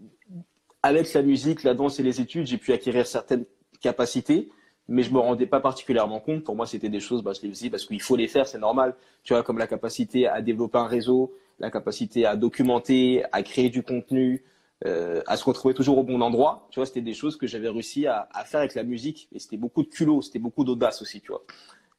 [0.83, 3.45] avec la musique, la danse et les études, j'ai pu acquérir certaines
[3.81, 4.49] capacités,
[4.87, 6.43] mais je me rendais pas particulièrement compte.
[6.43, 8.59] Pour moi, c'était des choses, bah, je les faisais parce qu'il faut les faire, c'est
[8.59, 8.95] normal.
[9.23, 13.69] Tu vois, comme la capacité à développer un réseau, la capacité à documenter, à créer
[13.69, 14.43] du contenu,
[14.85, 16.67] euh, à se retrouver toujours au bon endroit.
[16.71, 19.27] Tu vois, c'était des choses que j'avais réussi à, à, faire avec la musique.
[19.31, 21.43] Et c'était beaucoup de culot, c'était beaucoup d'audace aussi, tu vois.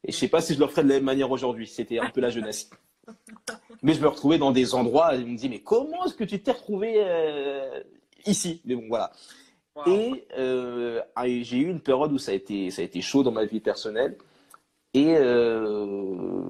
[0.03, 1.67] Et je sais pas si je le ferais de la même manière aujourd'hui.
[1.67, 2.69] C'était un peu la jeunesse.
[3.81, 6.41] Mais je me retrouvais dans des endroits, je me dis, mais comment est-ce que tu
[6.41, 7.81] t'es retrouvé euh,
[8.25, 8.61] ici?
[8.65, 9.11] Mais bon, voilà.
[9.85, 13.23] Et euh, ah, j'ai eu une période où ça a été, ça a été chaud
[13.23, 14.17] dans ma vie personnelle.
[14.93, 16.45] Et euh,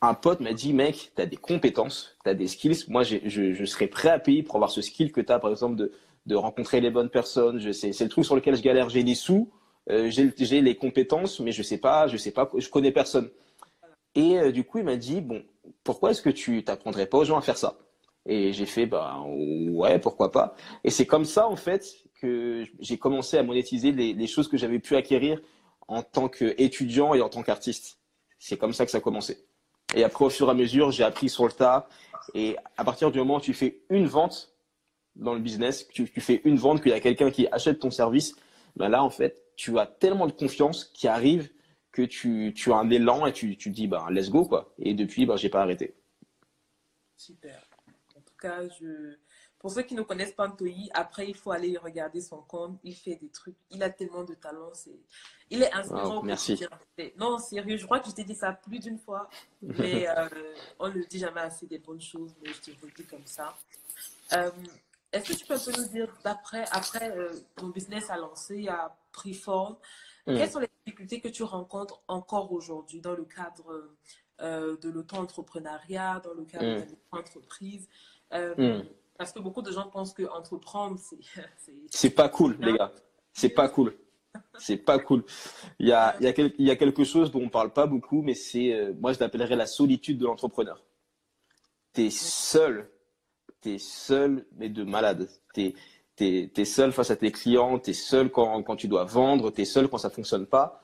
[0.00, 2.84] un pote m'a dit, mec, tu as des compétences, tu as des skills.
[2.88, 5.76] Moi, je, serais prêt à payer pour avoir ce skill que tu as, par exemple,
[5.76, 7.72] de, rencontrer les bonnes personnes.
[7.72, 8.90] C'est le truc sur lequel je galère.
[8.90, 9.50] J'ai des sous,
[9.90, 13.30] euh, j'ai les compétences, mais je sais pas, je sais pas, je connais personne.
[14.14, 15.42] Et euh, du coup, il m'a dit, bon,
[15.84, 17.78] pourquoi est-ce que tu t'apprendrais pas aux gens à faire ça?
[18.26, 20.54] Et j'ai fait, bah ouais, pourquoi pas.
[20.84, 21.86] Et c'est comme ça, en fait,
[22.20, 25.40] que j'ai commencé à monétiser les, choses que j'avais pu acquérir
[25.86, 27.98] en tant qu'étudiant et en tant qu'artiste.
[28.38, 29.46] C'est comme ça que ça a commencé.
[29.94, 31.88] Et après, au fur et à mesure, j'ai appris sur le tas.
[32.34, 34.54] Et à partir du moment où tu fais une vente
[35.16, 38.36] dans le business, tu, fais une vente, qu'il y a quelqu'un qui achète ton service,
[38.76, 41.50] ben là, en fait, tu as tellement de confiance qui arrive
[41.90, 44.72] que tu, tu as un élan et tu, tu dis, bah, let's go, quoi.
[44.78, 45.94] Et depuis, bah, j'ai pas arrêté.
[47.16, 47.68] Super.
[48.14, 49.16] En tout cas, je...
[49.58, 52.78] pour ceux qui ne connaissent pas Antoyi, après, il faut aller regarder son compte.
[52.84, 53.56] Il fait des trucs.
[53.70, 54.70] Il a tellement de talent.
[54.72, 54.98] C'est...
[55.50, 56.22] Il est inspirant.
[56.22, 56.64] merci.
[57.16, 59.28] Non, sérieux, je crois que je t'ai dit ça plus d'une fois.
[59.62, 60.28] Mais euh,
[60.78, 63.56] on ne dit jamais assez des bonnes choses, mais je te le dis comme ça.
[64.34, 64.50] Euh,
[65.12, 68.68] est-ce que tu peux un peu nous dire, d'après, après euh, ton business a lancé,
[68.68, 69.76] a pris forme,
[70.26, 70.36] mm.
[70.36, 73.90] quelles sont les difficultés que tu rencontres encore aujourd'hui dans le cadre
[74.40, 76.86] euh, de l'auto-entrepreneuriat, dans le cadre mm.
[76.86, 77.88] de l'entreprise
[78.34, 78.86] euh, mm.
[79.18, 81.18] Parce que beaucoup de gens pensent que entreprendre, c'est.
[81.90, 82.92] C'est pas cool, les gars.
[83.32, 83.94] C'est pas cool.
[84.58, 85.24] C'est pas cool.
[85.78, 87.72] Il y, a, il, y a quel, il y a quelque chose dont on parle
[87.72, 90.82] pas beaucoup, mais c'est, moi je l'appellerais la solitude de l'entrepreneur.
[91.92, 92.88] Tu es seul
[93.62, 95.28] tu es seul, mais de malade.
[95.54, 95.74] Tu
[96.20, 99.62] es, seul face à tes clients, tu es seul quand, quand, tu dois vendre, tu
[99.62, 100.82] es seul quand ça fonctionne pas.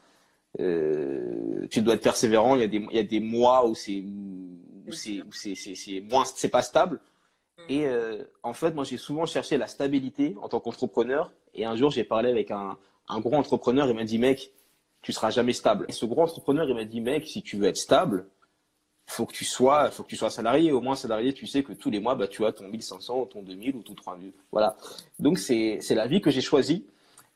[0.61, 2.55] Euh, tu dois être persévérant.
[2.57, 4.05] Il y a des, il y a des mois où c'est
[4.91, 7.01] c'est moins c'est pas stable.
[7.69, 11.33] Et euh, en fait, moi, j'ai souvent cherché la stabilité en tant qu'entrepreneur.
[11.55, 12.77] Et un jour, j'ai parlé avec un,
[13.09, 13.89] un gros entrepreneur.
[13.89, 14.53] Il m'a dit, mec,
[15.03, 15.87] tu seras jamais stable.
[15.89, 18.27] Et ce gros entrepreneur, il m'a dit, mec, si tu veux être stable,
[19.07, 20.73] faut que tu sois, faut que tu sois salarié.
[20.73, 23.27] Au moins salarié, tu sais que tous les mois, bah, tu as ton 1500 ou
[23.27, 24.33] ton 2000 ou ton 3000.
[24.51, 24.77] Voilà.
[25.19, 26.87] Donc c'est, la vie que j'ai choisie.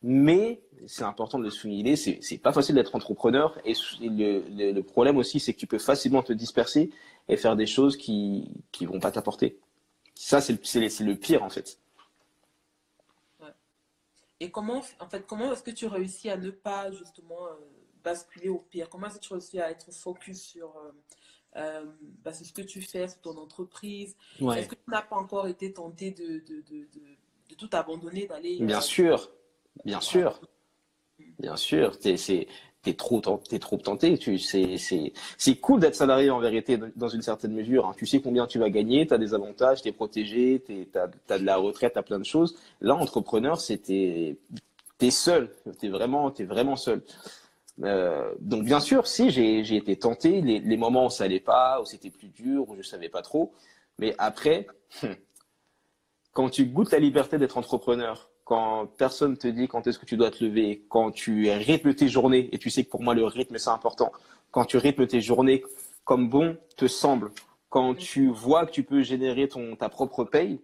[0.01, 3.59] Mais c'est important de le souligner, c'est, pas facile d'être entrepreneur.
[3.65, 6.91] Et le, le, problème aussi, c'est que tu peux facilement te disperser
[7.29, 9.59] et faire des choses qui, qui vont pas t'apporter.
[10.21, 11.79] Ça, c'est, c'est, c'est le pire, en fait.
[14.41, 17.55] Et comment, en fait, comment est-ce que tu réussis à ne pas justement euh,
[18.03, 18.89] basculer au pire?
[18.89, 20.91] Comment est-ce que tu réussis à être focus sur euh,
[21.57, 21.85] euh,
[22.25, 24.17] bah, c'est ce que tu fais sur ton entreprise?
[24.41, 26.89] Est-ce que tu n'as pas encore été tenté de, de, de,
[27.49, 28.59] de tout abandonner, d'aller...
[28.59, 29.31] Bien sûr,
[29.85, 30.41] bien sûr,
[31.39, 31.97] bien sûr.
[32.05, 32.49] Es,
[32.95, 34.19] t'es trop, tenté.
[35.39, 37.87] C'est, cool d'être salarié en vérité dans une certaine mesure.
[37.87, 37.95] Hein.
[37.97, 41.39] Tu sais combien tu vas gagner, tu as des avantages, tu es protégé, tu as,
[41.39, 42.57] de la retraite, tu as plein de choses.
[42.81, 44.37] Là, entrepreneur, c'était,
[44.99, 45.51] t'es seul.
[45.79, 47.03] T'es vraiment, es vraiment seul.
[47.83, 51.81] Euh, donc bien sûr, si j'ai été tenté, les, les, moments où ça allait pas,
[51.81, 53.53] où c'était plus dur, où je savais pas trop.
[53.99, 54.67] Mais après,
[56.33, 60.17] quand tu goûtes la liberté d'être entrepreneur, quand personne te dit quand est-ce que tu
[60.17, 63.27] dois te lever, quand tu rythmes tes journées, et tu sais que pour moi le
[63.27, 64.11] rythme c'est important,
[64.53, 65.63] quand tu rythmes tes journées
[66.05, 67.31] comme bon te semble,
[67.69, 70.61] quand tu vois que tu peux générer ton, ta propre paye,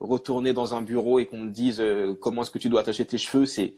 [0.00, 3.04] retourner dans un bureau et qu'on te dise euh, comment est-ce que tu dois attacher
[3.04, 3.74] tes cheveux, c'est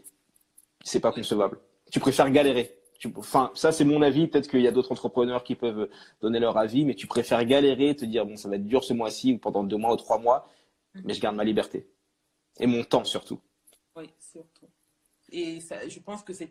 [0.84, 1.58] c'est pas concevable.
[1.90, 2.76] Tu préfères galérer.
[3.16, 4.28] enfin, ça c'est mon avis.
[4.28, 5.88] Peut-être qu'il y a d'autres entrepreneurs qui peuvent
[6.22, 8.94] donner leur avis, mais tu préfères galérer, te dire bon ça va être dur ce
[8.94, 10.48] mois-ci ou pendant deux mois ou trois mois,
[11.04, 11.88] mais je garde ma liberté
[12.60, 13.40] et mon temps surtout.
[13.96, 14.68] Oui, surtout.
[15.32, 16.44] Et ça, je pense que ça,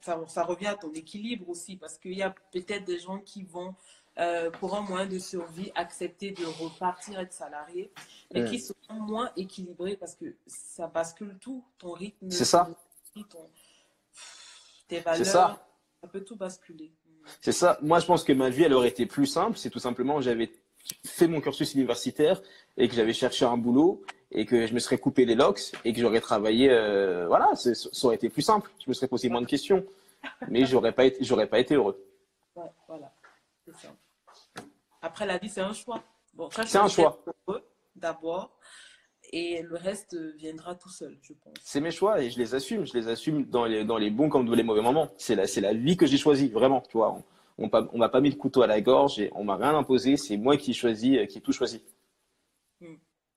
[0.00, 3.42] ça, ça, revient à ton équilibre aussi, parce qu'il y a peut-être des gens qui
[3.42, 3.74] vont,
[4.18, 7.90] euh, pour un moyen de survie, accepter de repartir être salarié,
[8.34, 12.30] mais qui sont moins équilibrés parce que ça bascule tout, ton rythme.
[12.30, 12.68] C'est ça.
[13.14, 13.48] Ton,
[14.88, 15.66] tes valeurs, ça.
[16.02, 16.92] ça peut tout basculer.
[17.40, 17.78] C'est ça.
[17.82, 19.56] Moi, je pense que ma vie, elle aurait été plus simple.
[19.56, 20.52] C'est tout simplement, j'avais
[21.04, 22.40] fait mon cursus universitaire
[22.76, 25.92] et que j'avais cherché un boulot et que je me serais coupé les locks et
[25.92, 27.72] que j'aurais travaillé, euh, voilà, ça
[28.04, 28.70] aurait été plus simple.
[28.84, 29.84] Je me serais posé moins de questions,
[30.48, 32.04] mais j'aurais pas été, j'aurais pas été heureux.
[32.54, 33.12] Ouais, voilà,
[33.64, 33.88] c'est ça.
[35.02, 36.02] Après, la vie, c'est un choix.
[36.34, 37.22] Bon, c'est un choix.
[37.94, 38.58] D'abord,
[39.32, 41.54] et le reste viendra tout seul, je pense.
[41.62, 42.86] C'est mes choix et je les assume.
[42.86, 45.08] Je les assume dans les, dans les bons comme dans les mauvais moments.
[45.16, 46.82] C'est la, c'est la vie que j'ai choisie, vraiment.
[46.82, 47.18] Tu vois,
[47.58, 50.16] on, on m'a pas mis le couteau à la gorge et on m'a rien imposé.
[50.16, 51.82] C'est moi qui choisis, qui ai tout choisi.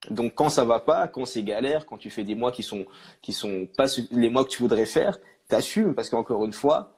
[0.10, 2.86] Donc quand ça va pas, quand c'est galère, quand tu fais des mois qui sont
[3.22, 6.96] qui sont pas les mois que tu voudrais faire, t'assumes parce qu'encore une fois,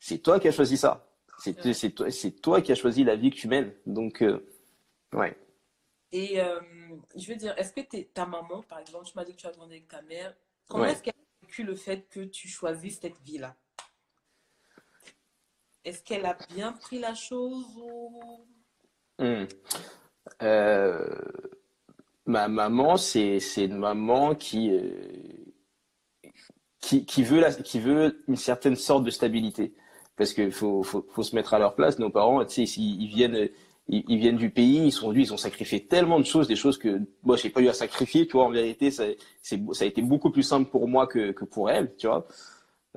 [0.00, 1.06] c'est toi qui as choisi ça.
[1.38, 3.72] C'est toi qui as choisi la vie que tu mènes.
[3.86, 4.44] Donc euh,
[5.12, 5.36] ouais.
[6.10, 6.60] Et euh,
[7.16, 9.52] je veux dire, est-ce que ta maman, par exemple, tu m'as dit que tu as
[9.52, 10.34] grandi avec ta mère,
[10.66, 13.54] comment est-ce qu'elle a vécu le fait que tu choisisses cette vie-là?
[15.84, 18.46] Est-ce qu'elle a bien pris la chose ou?
[19.18, 19.46] Hmm.
[20.42, 21.20] euh,
[22.28, 24.90] ma maman, c'est une maman qui, euh,
[26.80, 29.74] qui, veut une certaine sorte de stabilité.
[30.16, 31.98] Parce qu'il faut, faut, se mettre à leur place.
[31.98, 33.48] Nos parents, tu sais, ils, ils viennent,
[33.88, 36.76] ils, viennent du pays, ils sont venus, ils ont sacrifié tellement de choses, des choses
[36.76, 38.26] que moi, j'ai pas eu à sacrifier.
[38.26, 39.04] Tu vois, en vérité, ça,
[39.42, 42.26] ça a été beaucoup plus simple pour moi que, que pour elle, tu vois.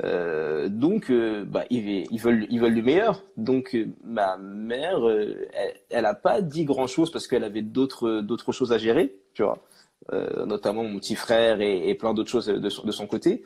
[0.04, 3.24] Euh, donc, euh, bah, ils, veulent, ils veulent le meilleur.
[3.38, 5.00] Donc, euh, ma mère,
[5.90, 9.60] elle, n'a pas dit grand chose parce qu'elle avait d'autres, choses à gérer, tu vois,
[10.46, 13.44] notamment mon petit frère et, plein d'autres choses de, son côté.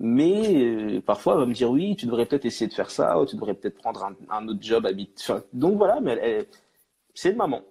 [0.00, 3.26] Mais parfois, elle va me dire oui, tu devrais peut-être essayer de faire ça, ou
[3.26, 4.88] tu devrais peut-être prendre un, autre job.
[5.52, 6.46] Donc voilà, mais
[7.14, 7.62] c'est de maman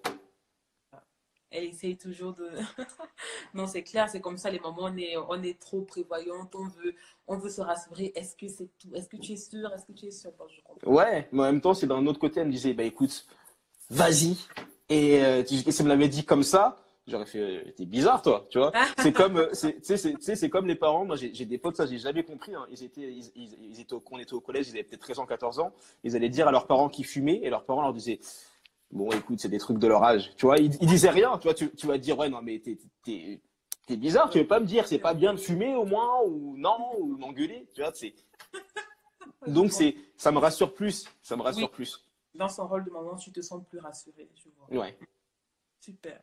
[1.55, 2.49] elle essaye toujours de.
[3.53, 6.67] non, c'est clair, c'est comme ça, les mamans, on est, on est trop prévoyante, on
[6.67, 6.95] veut,
[7.27, 8.11] on veut se rassurer.
[8.15, 8.93] Est-ce que c'est tout?
[8.93, 10.31] Est-ce que tu es sûr Est-ce que tu es sûr
[10.85, 13.25] Ouais, mais en même temps, c'est d'un autre côté, elle me disait, bah écoute,
[13.89, 14.37] vas-y.
[14.89, 16.77] Et, euh, et ça me l'avait dit comme ça.
[17.07, 18.71] J'aurais fait, euh, t'es bizarre, toi, tu vois.
[18.97, 21.05] c'est comme, euh, tu sais, c'est comme les parents.
[21.05, 22.55] Moi, j'ai des potes, ça, j'ai jamais compris.
[22.55, 22.65] Hein.
[22.71, 25.25] Ils étaient, ils, ils, étaient, quand on était au collège, ils avaient peut-être 13 ans,
[25.25, 25.71] 14 ans.
[26.03, 28.19] Ils allaient dire à leurs parents qu'ils fumaient et leurs parents leur disaient,
[28.95, 30.31] bon, écoute, c'est des trucs de leur âge.
[30.37, 31.37] Tu vois, ils, ils disaient rien.
[31.37, 33.41] Tu vois, tu, tu vas dire, ouais, non, mais t'es, t'es,
[33.85, 34.29] t'es bizarre.
[34.29, 37.17] Tu veux pas me dire, c'est pas bien de fumer au moins, ou non, ou
[37.17, 37.67] m'engueuler.
[37.73, 38.15] Tu vois, c'est.
[39.47, 41.05] Donc, c'est, ça me rassure plus.
[41.21, 42.03] Ça me rassure plus.
[42.33, 44.81] Dans son rôle de maman, tu te sens plus rassurée, je vois.
[44.81, 44.97] Ouais.
[45.79, 46.21] Super.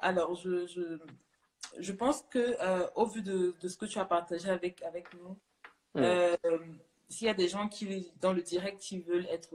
[0.00, 0.98] Alors, je, je,
[1.78, 5.12] je pense que, euh, au vu de, de, ce que tu as partagé avec, avec
[5.14, 5.36] nous,
[5.94, 6.04] mm.
[6.04, 6.36] euh,
[7.08, 9.54] s'il y a des gens qui, dans le direct, qui veulent être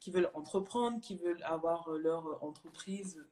[0.00, 3.24] qui veulent entreprendre, qui veulent avoir euh, leur entreprise,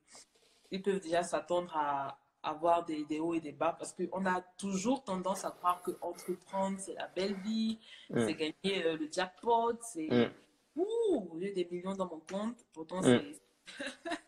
[0.71, 4.41] ils peuvent déjà s'attendre à avoir des, des, hauts et des bas parce qu'on a
[4.59, 7.79] toujours tendance à croire que entreprendre, c'est la belle vie,
[8.11, 8.27] mm.
[8.27, 10.31] c'est gagner euh, le jackpot, c'est mm.
[10.77, 12.59] ouh, j'ai des millions dans mon compte.
[12.73, 13.05] Pourtant, mm.
[13.05, 13.41] c'est.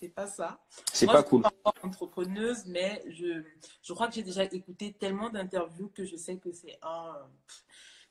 [0.00, 0.60] c'est pas ça.
[0.92, 1.42] C'est pas cool.
[1.42, 3.42] Je suis pas entrepreneuse, mais je,
[3.82, 7.16] je crois que j'ai déjà écouté tellement d'interviews que je sais que c'est un,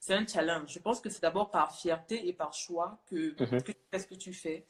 [0.08, 0.72] c'est un challenge.
[0.72, 3.62] Je pense que c'est d'abord par fierté et par choix que, mhm.
[3.62, 4.66] tu fais ce que tu fais.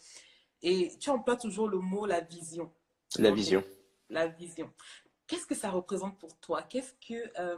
[0.63, 2.73] Et tu emploies toujours le mot la vision.
[3.19, 3.63] La vision.
[4.09, 4.73] La vision.
[5.27, 6.63] Qu'est-ce que ça représente pour toi?
[6.63, 7.57] Qu'est-ce que euh,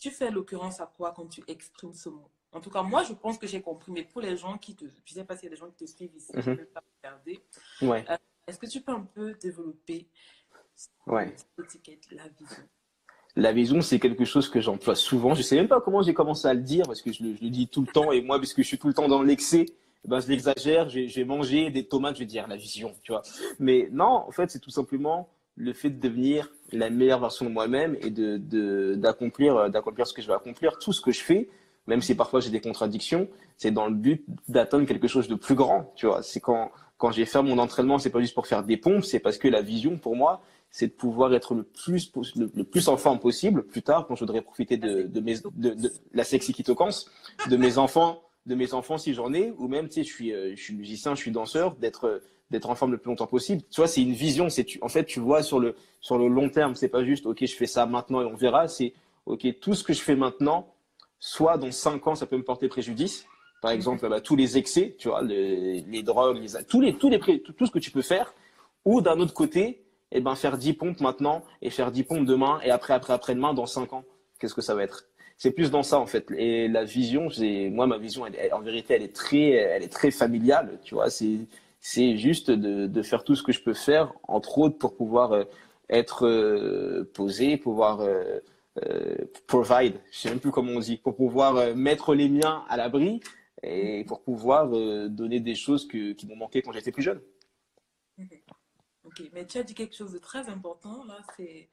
[0.00, 2.28] tu fais l'occurrence à quoi quand tu exprimes ce mot?
[2.50, 3.92] En tout cas, moi, je pense que j'ai compris.
[3.92, 5.84] Mais pour les gens qui te, je sais pas s'il y a des gens qui
[5.84, 7.40] te suivent ici, je ne peux pas regarder.
[7.82, 8.04] Ouais.
[8.48, 10.08] Est-ce que tu peux un peu développer
[11.06, 11.32] ouais.
[11.36, 12.68] cette étiquette, la vision?
[13.40, 15.34] La vision, c'est quelque chose que j'emploie souvent.
[15.34, 17.68] Je sais même pas comment j'ai commencé à le dire parce que je le, dis
[17.68, 19.66] tout le temps et moi, puisque je suis tout le temps dans l'excès,
[20.06, 20.88] ben, je l'exagère.
[20.90, 23.22] J'ai mangé des tomates, je vais dire la vision, tu vois.
[23.58, 27.50] Mais non, en fait, c'est tout simplement le fait de devenir la meilleure version de
[27.50, 30.78] moi-même et de d'accomplir d'accomplir ce que je veux accomplir.
[30.78, 31.48] Tout ce que je fais,
[31.86, 35.54] même si parfois j'ai des contradictions, c'est dans le but d'atteindre quelque chose de plus
[35.54, 36.22] grand, tu vois.
[36.22, 39.20] C'est quand quand j'ai fait mon entraînement, c'est pas juste pour faire des pompes, c'est
[39.20, 42.96] parce que la vision pour moi, c'est de pouvoir être le plus, le, plus en
[42.96, 46.52] forme possible plus tard quand je voudrais profiter de, de, mes, de, de la sexy
[46.52, 47.10] kitoconce,
[47.48, 50.32] de mes enfants, de mes enfants si j'en ai, ou même, tu sais, je suis,
[50.32, 53.62] euh, je suis musicien, je suis danseur, d'être, d'être en forme le plus longtemps possible.
[53.70, 56.28] Tu vois, c'est une vision, c'est, tu, en fait, tu vois sur le, sur le
[56.28, 58.94] long terme, c'est pas juste, ok, je fais ça maintenant et on verra, c'est,
[59.26, 60.72] ok, tout ce que je fais maintenant,
[61.18, 63.26] soit dans cinq ans, ça peut me porter préjudice.
[63.60, 67.10] Par exemple, bah, tous les excès, tu vois, les, les drogues, les, tous les, tous
[67.10, 68.32] les, tout, tout ce que tu peux faire.
[68.86, 72.60] Ou d'un autre côté, eh ben, faire 10 pompes maintenant et faire 10 pompes demain
[72.64, 74.04] et après, après, après-demain dans 5 ans.
[74.38, 75.04] Qu'est-ce que ça va être?
[75.38, 76.30] C'est plus dans ça, en fait.
[76.36, 77.28] Et la vision,
[77.70, 81.08] moi, ma vision, elle, en vérité, elle est très, elle est très familiale, tu vois.
[81.08, 85.32] C'est, juste de, de, faire tout ce que je peux faire, entre autres, pour pouvoir
[85.32, 85.44] euh,
[85.90, 88.38] être euh, posé, pouvoir euh,
[88.84, 92.76] euh, provide, je sais même plus comment on dit, pour pouvoir mettre les miens à
[92.76, 93.20] l'abri
[93.62, 94.68] et pour pouvoir
[95.10, 97.20] donner des choses que, qui m'ont manqué quand j'étais plus jeune.
[99.10, 101.68] Ok, mais tu as dit quelque chose de très important là, c'est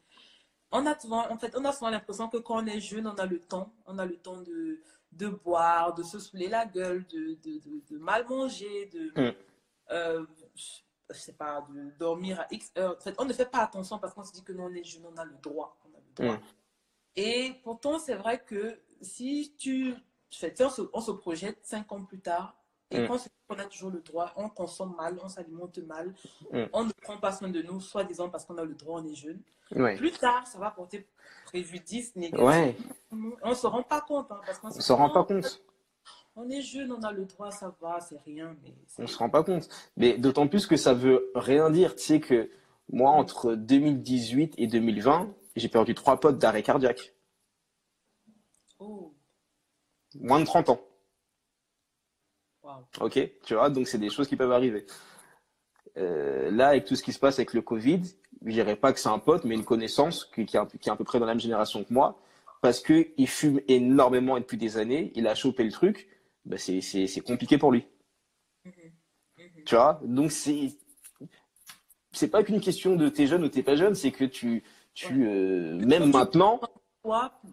[0.72, 3.16] on a souvent, en fait, on a souvent l'impression que quand on est jeune, on
[3.16, 4.82] a le temps, on a le temps de,
[5.14, 9.36] de boire, de se saouler la gueule, de, de, de, mal manger, de, mm.
[9.92, 10.26] euh,
[11.10, 12.98] je sais pas, de dormir à X heures.
[12.98, 14.84] En fait, on ne fait pas attention parce qu'on se dit que nous, on est
[14.84, 15.80] jeune, on a le droit.
[15.86, 16.38] On a le droit.
[16.38, 16.44] Mm.
[17.16, 19.96] Et pourtant, c'est vrai que si tu,
[20.32, 23.08] fait, on se, on se projette cinq ans plus tard, et mm.
[23.08, 23.18] quand
[23.50, 26.14] on a toujours le droit, on consomme mal, on s'alimente mal,
[26.52, 26.64] mm.
[26.74, 29.16] on ne prend pas soin de nous, soi-disant parce qu'on a le droit, on est
[29.16, 29.42] jeune.
[29.70, 31.06] Plus tard, ça va porter
[31.46, 32.46] préjudice négatif.
[32.46, 32.76] Ouais.
[33.44, 34.32] On ne se rend pas compte.
[34.32, 35.62] Hein, parce on ne se rend pas compte.
[36.36, 38.56] On est jeune, on a le droit, ça va, c'est rien.
[38.64, 39.68] Mais on ne se rend pas compte.
[39.98, 41.96] Mais d'autant plus que ça veut rien dire.
[41.96, 42.50] Tu sais que
[42.90, 47.14] moi, entre 2018 et 2020, j'ai perdu trois potes d'arrêt cardiaque.
[48.80, 49.14] Oh.
[50.16, 50.82] Moins de 30 ans.
[53.00, 54.86] Ok, tu vois, donc c'est des choses qui peuvent arriver.
[55.98, 58.02] Euh, là, avec tout ce qui se passe avec le Covid,
[58.46, 61.04] je dirais pas que c'est un pote, mais une connaissance qui, qui, est, à peu
[61.04, 62.20] près dans la même génération que moi,
[62.62, 66.08] parce que il fume énormément depuis des années, il a chopé le truc,
[66.46, 67.86] bah c'est compliqué pour lui.
[68.66, 68.72] Mm-hmm.
[69.38, 69.64] Mm-hmm.
[69.66, 70.74] Tu vois, donc c'est
[72.12, 75.28] c'est pas qu'une question de t'es jeune ou t'es pas jeune, c'est que tu tu
[75.28, 76.60] euh, même maintenant.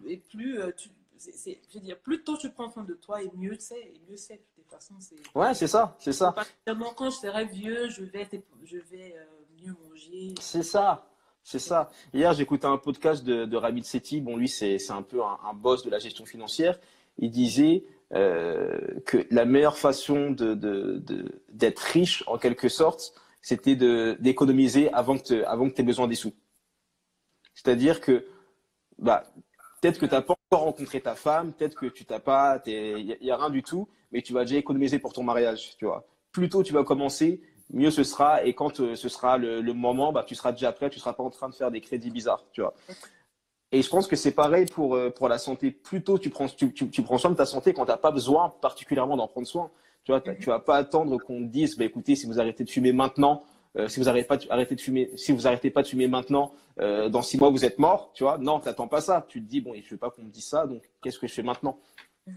[0.07, 0.89] et plus euh, tu,
[1.25, 4.17] je veux dire, plus tôt tu prends soin de toi et mieux c'est, et mieux
[4.17, 4.41] c'est
[5.33, 6.33] Ouais, c'est ça, c'est ça.
[6.65, 8.27] quand je serai vieux, je vais,
[8.63, 10.33] je vais euh, mieux manger.
[10.39, 11.07] C'est ça.
[11.43, 11.91] C'est ça.
[12.11, 14.19] Hier, j'écoutais un podcast de, de Ramit Sethi.
[14.19, 16.79] Bon, lui, c'est un peu un, boss de la gestion financière.
[17.19, 17.83] Il disait
[18.13, 21.03] euh, que la meilleure façon d'être de,
[21.51, 23.75] de, riche, en quelque sorte, c'était
[24.15, 26.33] d'économiser avant que tu avant que aies besoin des sous.
[27.53, 28.25] C'est-à-dire que
[28.97, 29.23] bah,
[29.85, 33.17] peut-être que tu n'as pas encore rencontré ta femme, peut-être que tu t'as pas, il
[33.21, 35.85] n'y a, a, rien du tout, mais tu vas déjà économiser pour ton mariage, tu
[35.85, 36.05] vois.
[36.31, 38.43] Plus tôt tu vas commencer, mieux ce sera.
[38.43, 41.23] Et quand euh, ce sera le, moment, bah, tu seras déjà prêt, tu seras pas
[41.23, 42.73] en train de faire des crédits bizarres, tu vois.
[43.71, 45.69] Et je pense que c'est pareil pour, euh, pour la santé.
[45.69, 48.11] Plus tôt tu prends, tu, tu, prends soin de ta santé quand tu n'as pas
[48.11, 49.69] besoin particulièrement d'en prendre soin.
[50.03, 52.69] Tu vois, tu vas pas attendre qu'on te dise, bah, écoutez, si vous arrêtez de
[52.69, 53.43] fumer maintenant,
[53.77, 56.07] euh, si vous arrêtez pas de, arrêtez de fumer, si vous arrêtez pas de fumer
[56.07, 58.37] maintenant, dans six mois vous êtes mort, tu vois.
[58.37, 59.25] Non, t'attends pas ça.
[59.29, 61.33] Tu te dis bon, je veux pas qu'on me dise ça, donc qu'est-ce que je
[61.33, 61.79] fais maintenant?
[62.27, 62.35] Mhm.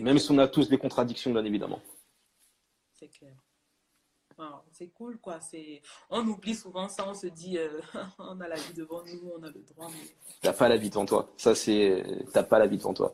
[0.00, 1.80] Même si on a tous des contradictions, bien évidemment.
[2.94, 3.34] C'est clair.
[4.72, 5.38] c'est cool, quoi.
[6.10, 7.80] On oublie souvent ça, on se dit, euh,
[8.18, 9.88] on a la vie devant nous, on a le droit.
[9.90, 10.08] Mais...
[10.40, 11.30] T'as pas la vie devant toi.
[11.36, 12.04] Ça, c'est.
[12.32, 13.12] T'as pas la vie devant toi.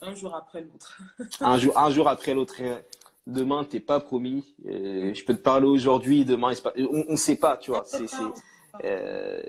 [0.00, 1.00] Un jour après l'autre.
[1.40, 2.56] un, jour, un jour après l'autre.
[3.26, 4.54] Demain, t'es pas promis.
[4.64, 7.84] je peux te parler aujourd'hui, demain, on ne sait pas, tu vois.
[7.86, 8.06] C'est,
[8.84, 9.42] euh,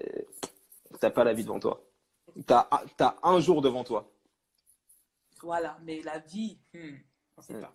[0.99, 1.83] t'as pas la vie devant toi.
[2.45, 2.67] T'as,
[2.99, 4.09] as un jour devant toi.
[5.41, 6.95] Voilà, mais la vie, hmm,
[7.38, 7.73] on ne sait pas.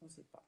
[0.00, 0.44] On ne sait pas.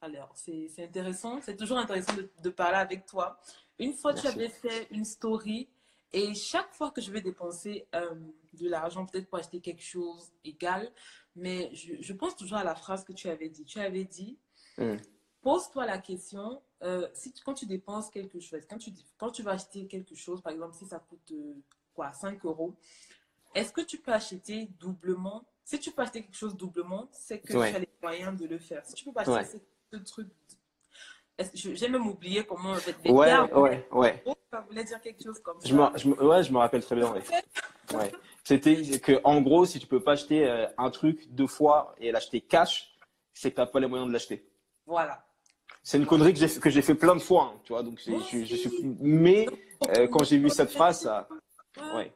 [0.00, 3.38] Alors, c'est intéressant, c'est toujours intéressant de, parler avec toi.
[3.78, 5.68] Une fois, tu avais fait une story
[6.12, 8.14] et chaque fois que je vais dépenser euh,
[8.54, 10.92] de l'argent, peut-être pour acheter quelque chose égal,
[11.36, 13.64] mais je, pense toujours à la phrase que tu avais dit.
[13.64, 14.38] Tu avais dit,
[14.78, 14.96] hmm.
[15.42, 19.52] pose-toi la question, euh, si quand tu dépenses quelque chose, quand tu, quand tu vas
[19.52, 21.54] acheter quelque chose, par exemple, si ça coûte euh,
[21.94, 22.74] quoi, 5 euros,
[23.54, 25.44] est-ce que tu peux acheter doublement?
[25.64, 28.58] Si tu peux acheter quelque chose doublement, c'est que tu as les moyens de le
[28.58, 28.84] faire.
[28.84, 29.60] Si tu peux pas acheter
[29.92, 30.28] ce truc.
[31.54, 32.70] J'ai même oublié comment.
[32.70, 34.24] En fait, ouais, ouais, ouais.
[34.50, 35.68] Ça voulait dire quelque chose comme ça.
[35.68, 37.12] Je me, je ouais, je me rappelle très bien.
[37.12, 38.12] Ouais.
[38.46, 42.12] C'était que, en gros, si tu peux pas acheter euh, un truc deux fois et
[42.12, 42.96] l'acheter cash,
[43.34, 44.48] c'est que t'as pas les moyens de l'acheter.
[44.86, 45.26] Voilà.
[45.82, 47.82] C'est une connerie que j'ai fait plein de fois, hein, tu vois.
[47.82, 48.70] Donc, je, je suis.
[49.00, 49.48] Mais
[49.88, 51.28] euh, quand j'ai vu cette phrase, ça.
[51.92, 52.12] Ouais.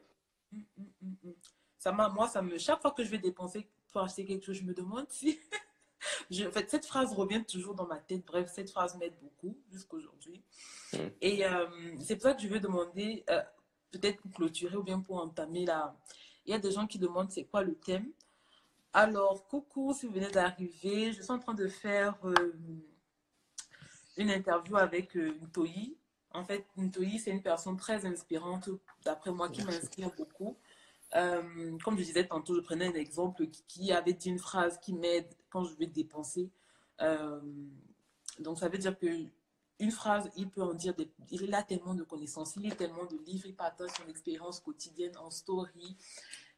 [1.77, 4.55] Ça m'a, moi, ça me, chaque fois que je vais dépenser pour acheter quelque chose,
[4.55, 5.37] je me demande si.
[6.31, 8.23] je, en fait, cette phrase revient toujours dans ma tête.
[8.25, 10.41] Bref, cette phrase m'aide beaucoup jusqu'aujourd'hui.
[10.93, 10.97] Mm.
[11.19, 11.65] Et euh,
[11.99, 13.41] c'est pour ça que je veux demander, euh,
[13.91, 15.95] peut-être pour clôturer ou bien pour entamer là.
[16.45, 18.11] Il y a des gens qui demandent c'est quoi le thème.
[18.93, 22.53] Alors, coucou, si vous venez d'arriver, je suis en train de faire euh,
[24.17, 25.97] une interview avec euh, Ntoyi.
[26.33, 28.69] En fait, Ntoyi, c'est une personne très inspirante,
[29.05, 30.57] d'après moi, qui m'inspire beaucoup.
[31.15, 34.79] Euh, comme je disais tantôt, je prenais un exemple qui, qui avait dit une phrase
[34.79, 36.49] qui m'aide quand je vais dépenser.
[37.01, 37.39] Euh,
[38.39, 39.07] donc, ça veut dire que
[39.81, 43.05] une phrase, il peut en dire, des, il a tellement de connaissances, il lit tellement
[43.05, 45.97] de livres, il partage son expérience quotidienne en story.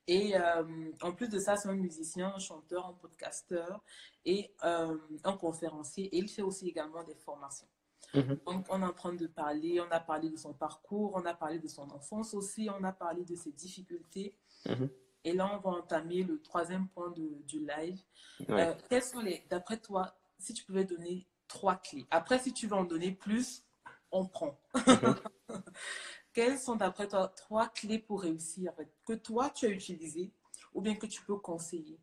[0.06, 3.82] Et euh, en plus de ça, c'est un musicien, un chanteur, un podcasteur
[4.26, 6.14] et euh, un conférencier.
[6.14, 7.68] Et il fait aussi également des formations.
[8.14, 8.40] Mhm.
[8.46, 11.34] Donc, on est en train de parler, on a parlé de son parcours, on a
[11.34, 14.36] parlé de son enfance aussi, on a parlé de ses difficultés.
[14.68, 14.90] Mhm.
[15.24, 18.02] Et là, on va entamer le troisième point de- du live.
[18.50, 18.68] Ouais.
[18.68, 22.06] Euh, quelles sont les, d'après toi, si tu pouvais donner trois clés.
[22.10, 23.64] Après, si tu veux en donner plus,
[24.12, 24.60] on prend.
[26.34, 30.32] Quelles sont, d'après toi, trois clés pour réussir, en fait, que toi, tu as utilisées
[30.74, 31.98] ou bien que tu peux conseiller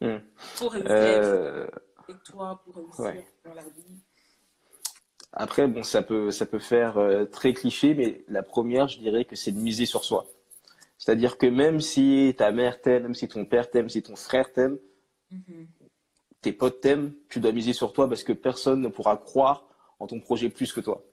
[0.00, 0.18] Hmm.
[0.58, 1.68] pour réussir Euh,
[2.08, 3.24] avec toi, pour réussir ouais.
[3.44, 4.00] dans la vie?
[5.32, 9.24] Après, bon, ça peut, ça peut faire euh, très cliché, mais la première, je dirais
[9.24, 10.26] que c'est de miser sur soi.
[10.98, 14.52] C'est-à-dire que même si ta mère t'aime, même si ton père t'aime, si ton frère
[14.52, 14.78] t'aime,
[15.30, 15.68] Mhm.
[16.42, 19.64] Tes potes t'aiment, tu dois miser sur toi parce que personne ne pourra croire
[20.00, 21.04] en ton projet plus que toi.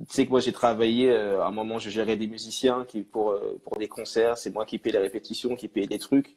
[0.00, 3.30] Tu sais que moi j'ai travaillé, euh, à un moment je gérais des musiciens pour,
[3.30, 6.34] euh, pour des concerts, c'est moi qui paye les répétitions, qui paye les trucs.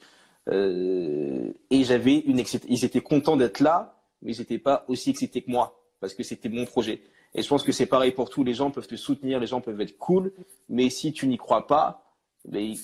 [0.50, 5.42] Euh, et j'avais une ils étaient contents d'être là, mais ils n'étaient pas aussi excités
[5.42, 7.02] que moi parce que c'était mon projet.
[7.34, 9.62] Et je pense que c'est pareil pour tout, les gens peuvent te soutenir, les gens
[9.62, 10.34] peuvent être cool,
[10.70, 12.07] mais si tu n'y crois pas,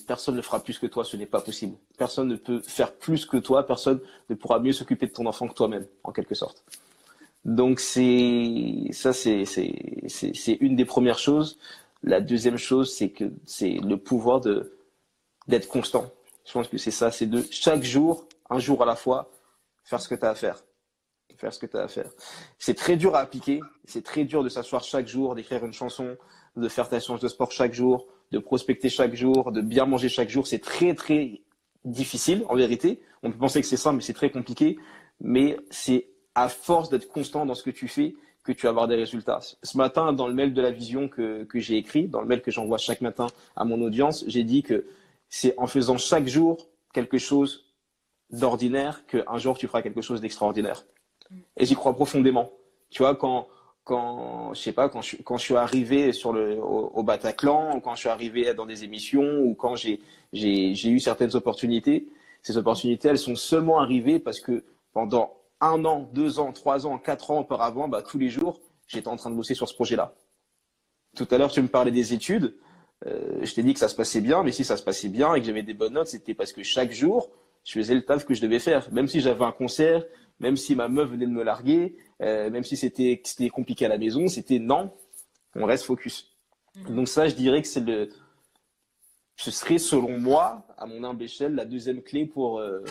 [0.08, 1.78] personne ne fera plus que toi, ce n'est pas possible.
[1.98, 5.48] Personne ne peut faire plus que toi, personne ne pourra mieux s'occuper de ton enfant
[5.48, 6.64] que toi-même, en quelque sorte.
[7.46, 11.58] Donc c'est ça, c'est une des premières choses.
[12.04, 14.42] La deuxième chose, c'est que c'est le pouvoir
[15.48, 16.12] d'être constant.
[16.46, 19.32] Je pense que c'est ça, c'est de chaque jour, un jour à la fois,
[19.84, 20.64] faire ce que tu as à faire.
[21.38, 22.10] Faire ce que tu as à faire.
[22.60, 23.60] C'est très dur à appliquer.
[23.86, 26.16] C'est très dur de s'asseoir chaque jour, d'écrire une chanson,
[26.56, 30.10] de faire ta séance de sport chaque jour, de prospecter chaque jour, de bien manger
[30.10, 30.48] chaque jour.
[30.48, 31.42] C'est très très
[31.86, 33.02] difficile en vérité.
[33.22, 34.78] On peut penser que c'est simple, mais c'est très compliqué.
[35.20, 38.88] Mais c'est à force d'être constant dans ce que tu fais que tu vas avoir
[38.88, 39.40] des résultats.
[39.40, 42.42] Ce matin, dans le mail de la vision que, que j'ai écrit, dans le mail
[42.42, 44.86] que j'envoie chaque matin à mon audience, j'ai dit que
[45.30, 47.74] c'est en faisant chaque jour quelque chose
[48.30, 50.86] d'ordinaire qu'un jour tu feras quelque chose d'extraordinaire.
[51.58, 52.52] Et j'y crois profondément.
[52.90, 53.48] Tu vois, quand,
[53.84, 57.96] quand je sais pas, quand quand je suis arrivé sur le, au, Bataclan, ou quand
[57.96, 60.00] je suis arrivé dans des émissions, ou quand j'ai,
[60.32, 62.08] j'ai, eu certaines opportunités,
[62.42, 66.98] ces opportunités, elles sont seulement arrivées parce que pendant un an, deux ans, trois ans,
[66.98, 70.14] quatre ans auparavant, bah, tous les jours, j'étais en train de bosser sur ce projet-là.
[71.16, 72.56] Tout à l'heure, tu me parlais des études.
[73.06, 75.34] Euh, je t'ai dit que ça se passait bien, mais si ça se passait bien
[75.36, 77.30] et que j'avais des bonnes notes, c'était parce que chaque jour,
[77.64, 78.92] je faisais le taf que je devais faire.
[78.92, 80.04] Même si j'avais un concert,
[80.40, 83.22] même si ma meuf venait de me larguer, euh, même si c'était
[83.54, 84.92] compliqué à la maison, c'était non,
[85.56, 86.36] on reste focus.
[86.76, 86.96] Mhm.
[86.96, 88.10] Donc ça, je dirais que c'est le,
[89.36, 92.82] ce serait selon moi, à mon humble échelle, la deuxième clé pour euh,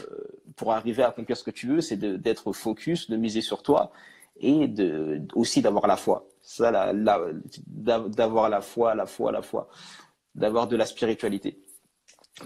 [0.56, 3.92] pour arriver à accomplir ce que tu veux, c'est d'être focus, de miser sur toi
[4.40, 6.26] et de aussi d'avoir la foi.
[6.42, 7.20] Ça, la, la-
[7.66, 9.68] d'av- d'avoir la foi, la foi, la foi,
[10.34, 11.58] d'avoir de la spiritualité.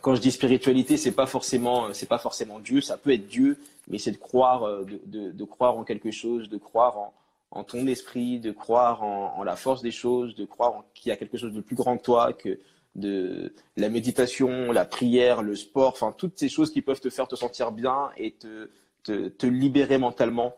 [0.01, 3.57] Quand je dis spiritualité, c'est pas forcément c'est pas forcément Dieu, ça peut être Dieu,
[3.89, 7.13] mais c'est de croire euh, de, de, croire en quelque chose, de croire
[7.51, 11.17] en ton esprit, de croire en, la force des choses, de croire qu'il y a
[11.17, 12.59] quelque chose de plus grand que toi, que
[12.95, 17.29] de la méditation, la prière, le sport, enfin toutes ces choses qui peuvent te faire
[17.29, 18.71] te sentir bien et te,
[19.05, 20.55] te, libérer mentalement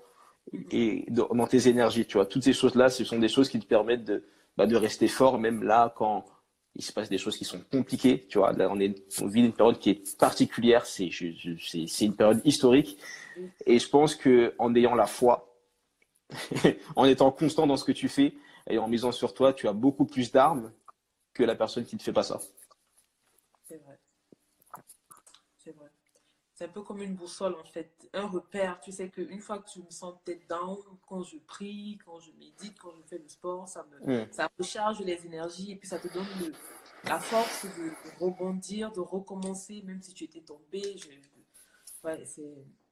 [0.70, 2.26] et dans, tes énergies, tu vois.
[2.26, 4.24] Toutes ces choses-là, ce sont des choses qui te permettent de,
[4.57, 6.24] bah, de rester fort, même là quand
[6.79, 8.55] il se passe des choses qui sont compliquées, tu vois.
[8.57, 12.99] On, est, on vit une période qui est particulière, c'est une période historique
[13.66, 15.53] et je pense que en ayant la foi,
[16.97, 18.33] en étant constant dans ce que tu fais
[18.70, 20.72] et en misant sur toi, tu as beaucoup plus d'armes
[21.35, 22.41] que la personne qui ne fait pas ça.
[23.64, 23.99] C'est vrai.
[26.59, 28.80] C'est un peu comme une boussole en fait, un repère.
[28.80, 30.76] Tu sais qu'une fois que tu me sens peut-être down,
[31.09, 34.26] quand je prie, quand je médite, quand je fais du sport, ça me Mm.
[34.32, 36.52] ça recharge les énergies et puis ça te donne le-
[37.09, 40.82] la force de, de rebondir, de recommencer, même si tu étais tombé.
[40.96, 41.06] Je,
[42.02, 42.42] ouais, c'est,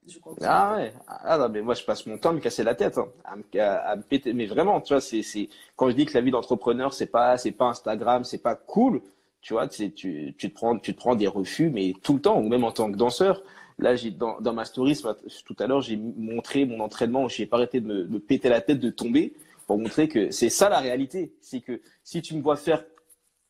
[0.06, 0.46] je continue.
[0.48, 2.96] Ah ouais, ah non, mais moi je passe mon temps à me casser la tête,
[2.98, 4.32] hein, à me, à- à me péter.
[4.32, 7.36] Mais vraiment, tu vois, c'est, c'est, quand je dis que la vie d'entrepreneur, c'est pas,
[7.36, 9.02] c'est pas Instagram, c'est pas cool,
[9.46, 12.40] tu vois, tu, tu te prends, tu te prends des refus, mais tout le temps,
[12.40, 13.44] ou même en tant que danseur.
[13.78, 15.00] Là, j'ai, dans, dans ma story,
[15.44, 18.60] tout à l'heure, j'ai montré mon entraînement, où j'ai pas arrêté de me, péter la
[18.60, 19.34] tête, de tomber,
[19.68, 21.32] pour montrer que c'est ça la réalité.
[21.40, 22.84] C'est que si tu me vois faire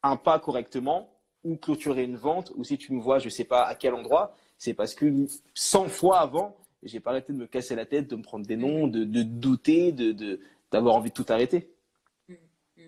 [0.02, 3.62] un pas correctement, ou clôturer une vente, ou si tu me vois, je sais pas
[3.62, 7.74] à quel endroit, c'est parce que 100 fois avant, j'ai pas arrêté de me casser
[7.74, 10.40] la tête, de me prendre des noms, de, de douter, de,
[10.70, 11.70] d'avoir envie de tout arrêter.
[12.28, 12.34] Mm,
[12.76, 12.82] mm.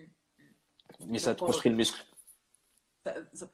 [1.07, 2.05] Mais ça te construit le muscle.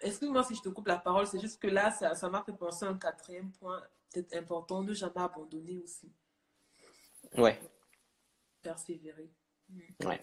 [0.02, 2.54] Excuse-moi si je te coupe la parole, c'est juste que là, ça, ça m'a fait
[2.54, 3.82] penser à un quatrième point,
[4.12, 6.12] peut-être important, ne jamais abandonner aussi,
[7.38, 7.60] Ouais,
[8.62, 9.32] persévérer.
[10.04, 10.22] ouais.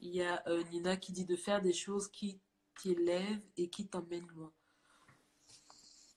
[0.00, 2.40] Il y a euh, Nina qui dit de faire des choses qui
[2.82, 4.52] t'élèvent et qui t'emmènent loin.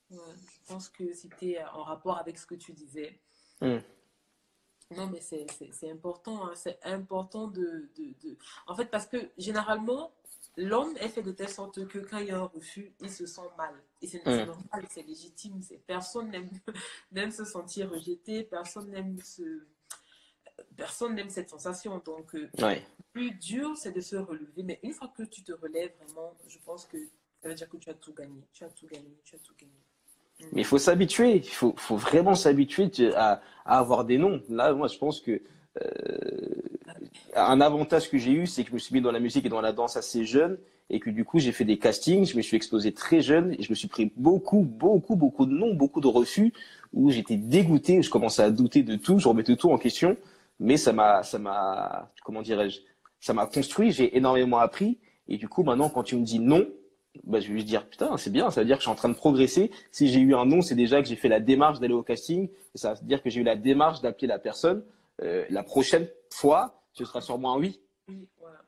[0.10, 3.20] Ouais, je pense que c'était en rapport avec ce que tu disais.
[3.62, 3.78] Mm.
[4.96, 5.46] Non, mais c'est
[5.92, 6.48] important.
[6.48, 8.38] hein, C'est important de, de, de-
[8.68, 10.12] En fait, parce que généralement,
[10.58, 13.26] l'homme est fait de telle sorte que quand il y a un refus, il se
[13.28, 13.74] sent mal.
[14.02, 15.62] Et c'est normal, c'est légitime.
[15.86, 16.50] Personne n'aime
[17.12, 19.64] n'aime se sentir rejeté, personne n'aime se...
[20.76, 22.00] Personne n'aime cette sensation.
[22.00, 22.84] Donc, euh, Ouais.
[23.14, 24.64] plus dur, c'est de se relever.
[24.64, 26.98] Mais une fois que tu te relèves vraiment, je pense que
[27.42, 28.42] ça veut dire que tu as tout gagné.
[28.54, 29.18] Tu as tout gagné.
[29.24, 29.74] Tu as tout gagné.
[30.54, 34.42] Mais il faut s'habituer, il faut, faut vraiment s'habituer tu- à, à avoir des noms.
[34.50, 35.42] Là, moi, je pense que
[35.82, 36.48] euh,
[37.36, 39.50] un avantage que j'ai eu, c'est que je me suis mis dans la musique et
[39.50, 40.58] dans la danse assez jeune
[40.90, 43.62] et que du coup, j'ai fait des castings, je me suis exposé très jeune et
[43.62, 46.52] je me suis pris beaucoup, beaucoup, beaucoup de noms, beaucoup de refus
[46.94, 50.18] où j'étais dégoûté, où je commençais à douter de tout, je remettais tout en question.
[50.60, 52.80] Mais ça m'a, ça m'a, comment dirais-je,
[53.20, 56.66] ça m'a construit, j'ai énormément appris et du coup, maintenant, quand tu me dis non,
[57.24, 58.95] bah, je vais juste dire putain, c'est bien, ça veut dire que je suis en
[58.95, 59.72] train de progresser.
[59.91, 62.49] Si j'ai eu un nom, c'est déjà que j'ai fait la démarche d'aller au casting.
[62.76, 64.84] Et ça veut dire que j'ai eu la démarche d'appeler la personne.
[65.22, 67.80] Euh, la prochaine fois, ce sera sûrement un oui.
[68.07, 68.61] Oui, voilà.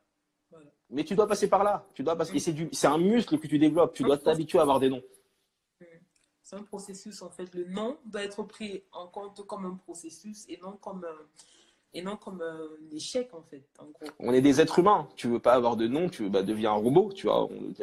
[0.49, 0.69] voilà.
[0.89, 1.85] Mais tu dois passer par là.
[1.93, 2.35] Tu dois passer.
[2.35, 3.93] Et c'est du, c'est un muscle que tu développes.
[3.93, 5.03] Tu dois t'habituer à avoir des noms.
[6.43, 7.53] C'est un processus en fait.
[7.53, 11.25] Le nom doit être pris en compte comme un processus et non comme un,
[11.93, 13.63] et non comme un échec en fait.
[13.79, 14.11] En gros.
[14.19, 15.07] On est des êtres humains.
[15.15, 17.11] Tu veux pas avoir de nom, tu veux bah, deviens un robot.
[17.13, 17.43] Tu vois.
[17.45, 17.73] On,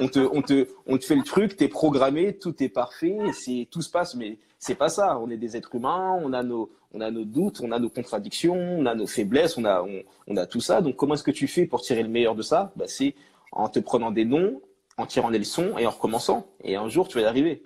[0.00, 1.56] on te, on te, on te fait le truc.
[1.56, 4.14] T'es programmé, tout est parfait, c'est tout se passe.
[4.14, 5.18] Mais c'est pas ça.
[5.18, 6.20] On est des êtres humains.
[6.22, 9.56] On a nos, on a nos doutes, on a nos contradictions, on a nos faiblesses,
[9.58, 10.80] on a, on, on a tout ça.
[10.80, 12.72] Donc comment est-ce que tu fais pour tirer le meilleur de ça?
[12.76, 13.14] Bah, C'est
[13.50, 14.60] en te prenant des noms,
[14.98, 16.46] en tirant des leçons et en recommençant.
[16.62, 17.62] Et un jour tu vas y arriver.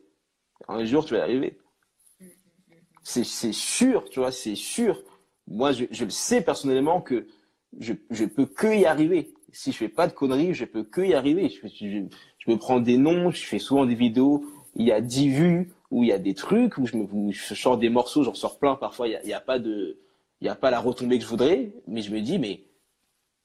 [0.68, 1.58] Un jour tu vas y arriver.
[3.02, 5.00] C'est c'est sûr, tu vois, c'est sûr.
[5.48, 7.26] Moi, je, je le sais personnellement que
[7.78, 9.32] je, je peux que y arriver.
[9.52, 11.48] Si je fais pas de conneries, je peux que y arriver.
[11.48, 12.04] Je, je,
[12.38, 14.44] je me prends des noms, je fais souvent des vidéos,
[14.74, 17.32] il y a 10 vues, où il y a des trucs, où je, me, où
[17.32, 19.98] je sors des morceaux, j'en sors plein, parfois il n'y a, y a, pas de,
[20.40, 22.64] il y a pas la retombée que je voudrais, mais je me dis, mais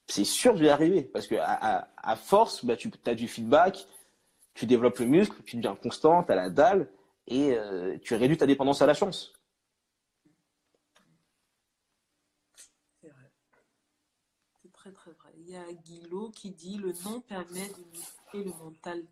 [0.08, 1.04] c'est sûr que je vais y arriver.
[1.04, 3.88] Parce que à, à, à force, bah, tu as du feedback,
[4.54, 6.90] tu développes le muscle, tu deviens constant, tu as la dalle,
[7.28, 9.34] et euh, tu réduis ta dépendance à la chance.
[13.02, 13.32] C'est vrai.
[14.62, 15.32] C'est très très vrai.
[15.38, 19.04] Il y a Guillot qui dit le nom permet de muscler le mental.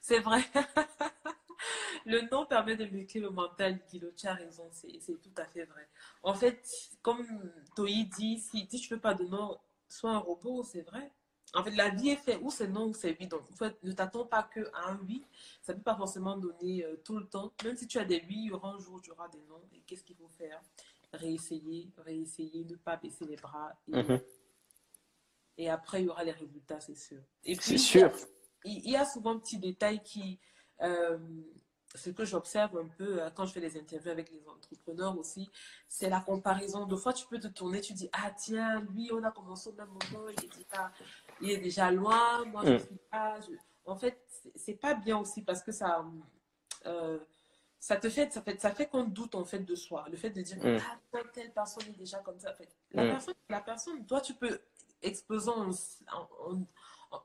[0.00, 0.42] C'est vrai.
[2.06, 4.12] le nom permet de muscler le mental, Guillot.
[4.16, 5.88] Tu as raison, c'est tout à fait vrai.
[6.22, 6.66] En fait,
[7.02, 7.26] comme
[7.74, 11.12] Toi dit, si, tu ne veux pas de nom, sois un robot, c'est vrai.
[11.54, 13.26] En fait, la vie est faite où c'est non ou c'est oui.
[13.26, 15.24] Donc, en fait, ne t'attends pas qu'à un oui.
[15.62, 17.52] Ça ne peut pas forcément donner euh, tout le temps.
[17.64, 19.62] Même si tu as des oui, il y aura un jour tu auras des non.
[19.72, 20.60] Et qu'est-ce qu'il faut faire?
[21.12, 23.72] Réessayer, réessayer, ne pas baisser les bras.
[23.88, 24.20] -hmm.
[25.58, 27.20] Et après, il y aura les résultats, c'est sûr.
[27.60, 28.12] C'est sûr.
[28.64, 30.38] Il y, a souvent un petit détail qui.
[30.82, 31.18] Euh,
[31.94, 35.48] ce que j'observe un peu quand je fais les interviews avec les entrepreneurs aussi,
[35.88, 36.84] c'est la comparaison.
[36.86, 39.72] Deux fois, tu peux te tourner, tu dis Ah, tiens, lui, on a commencé au
[39.72, 40.92] même moment, il est déjà,
[41.40, 42.78] il est déjà loin, moi, je Mm.
[42.78, 43.40] suis pas.
[43.40, 43.56] je-
[43.86, 44.20] En fait,
[44.54, 46.04] c'est pas bien aussi parce que ça.
[46.86, 47.18] euh,
[47.80, 50.04] ça te fait, ça fait, ça fait qu'on doute en fait de soi.
[50.10, 50.78] Le fait de dire Mm.
[50.80, 52.50] ah telle, telle personne est déjà comme ça.
[52.52, 53.08] En fait, la Mm.
[53.08, 54.60] personne, la personne, toi tu peux
[55.02, 55.70] exploser en,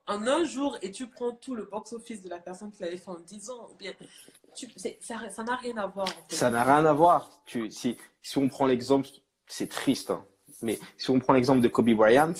[0.08, 3.10] un jour et tu prends tout le box office de la personne qui l'avait fait
[3.10, 3.70] en 10 ans.
[3.72, 3.94] Ou bien,
[5.02, 6.08] ça, n'a rien à voir.
[6.30, 7.30] Ça n'a rien à voir.
[7.46, 9.08] Tu, si, si on prend l'exemple,
[9.48, 10.26] c'est triste, hein,
[10.62, 12.34] mais si on prend l'exemple de Kobe Bryant,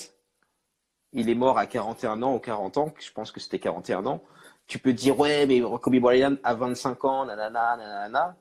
[1.12, 4.22] il est mort à 41 ans ou 40 ans, je pense que c'était 41 ans.
[4.66, 8.36] tu peux dire, ouais, mais Kobe Bryant a 25 ans, nanana, nanana.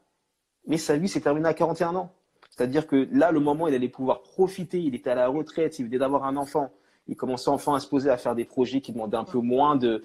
[0.66, 2.14] Mais sa vie s'est terminée à 41 ans.
[2.50, 5.80] C'est-à-dire que là, le moment où il allait pouvoir profiter, il était à la retraite,
[5.80, 6.72] il venait d'avoir un enfant,
[7.08, 9.76] il commençait enfin à se poser à faire des projets qui demandaient un peu moins
[9.76, 10.04] de.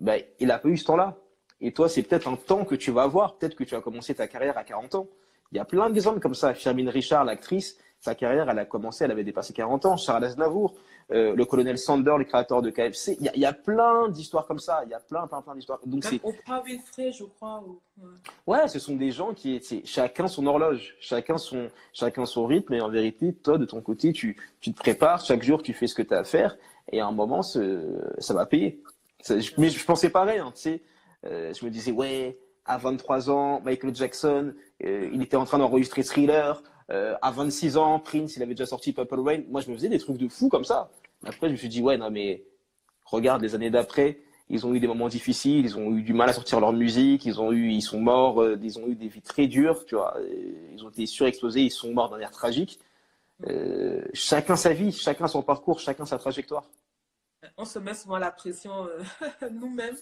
[0.00, 1.16] Ben, il n'a pas eu ce temps-là.
[1.60, 3.36] Et toi, c'est peut-être un temps que tu vas avoir.
[3.36, 5.08] Peut-être que tu as commencé ta carrière à 40 ans.
[5.52, 6.54] Il y a plein d'exemples comme ça.
[6.54, 9.96] Charmine Richard, l'actrice, sa carrière, elle a commencé, elle avait dépassé 40 ans.
[9.96, 10.74] Charles Aznavour,
[11.12, 13.16] euh, le colonel Sander, le créateur de KFC.
[13.20, 14.80] Il y a, il y a plein d'histoires comme ça.
[14.86, 15.80] Il y a plein, plein, plein d'histoires.
[15.84, 16.20] Donc c'est.
[16.24, 17.62] Oprah Winfrey, je crois.
[18.46, 18.68] Ouais.
[18.68, 22.72] ce sont des gens qui, c'est chacun son horloge, chacun son, chacun son rythme.
[22.72, 25.22] Et en vérité, toi, de ton côté, tu, tu te prépares.
[25.24, 26.56] Chaque jour, tu fais ce que tu as à faire.
[26.90, 28.82] Et à un moment, ça va payer.
[29.58, 30.82] mais je pensais pareil, hein, tu sais.
[31.26, 35.58] Euh, je me disais, ouais, à 23 ans, Michael Jackson, euh, il était en train
[35.58, 36.62] d'enregistrer Thriller.
[36.90, 39.42] Euh, à 26 ans, Prince, il avait déjà sorti Purple Rain.
[39.48, 40.90] Moi, je me faisais des trucs de fou comme ça.
[41.24, 42.44] Après, je me suis dit, ouais, non, mais
[43.04, 44.18] regarde les années d'après.
[44.48, 47.24] Ils ont eu des moments difficiles, ils ont eu du mal à sortir leur musique,
[47.24, 50.16] ils ont eu, ils sont morts, ils ont eu des vies très dures, tu vois.
[50.72, 52.80] Ils ont été surexposés, ils sont morts d'un air tragique.
[54.12, 56.64] chacun sa vie, chacun son parcours, chacun sa trajectoire.
[57.56, 58.88] On se met souvent la pression
[59.52, 59.96] nous-mêmes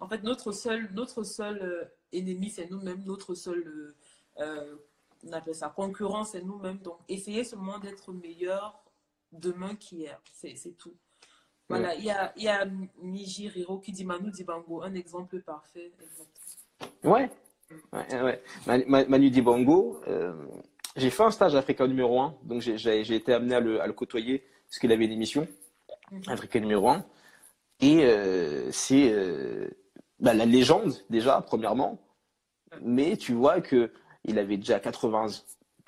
[0.00, 3.94] en fait, notre seul, notre seul euh, ennemi, c'est nous-mêmes, notre seul, euh,
[4.40, 4.76] euh,
[5.26, 6.78] on appelle ça concurrent, c'est nous-mêmes.
[6.78, 8.82] Donc, essayez seulement d'être meilleur
[9.32, 10.20] demain qu'hier.
[10.32, 10.94] C'est tout.
[11.68, 12.66] Voilà, il y a, y a
[13.80, 15.92] qui dit Manu Dibango, un exemple parfait.
[17.04, 17.30] Ouais.
[17.92, 18.86] ouais, ouais.
[18.86, 20.00] Manu Dibango,
[20.96, 23.92] j'ai fait un stage Africa numéro 1, donc j'ai été amené à le, à le
[23.92, 25.46] côtoyer parce qu'il avait une émission,
[26.10, 26.22] mhm.
[26.26, 27.04] Africa numéro 1.
[27.82, 29.14] Et c'est
[30.18, 31.98] bah, la légende déjà, premièrement.
[32.82, 33.92] Mais tu vois que
[34.24, 35.26] il avait déjà 80,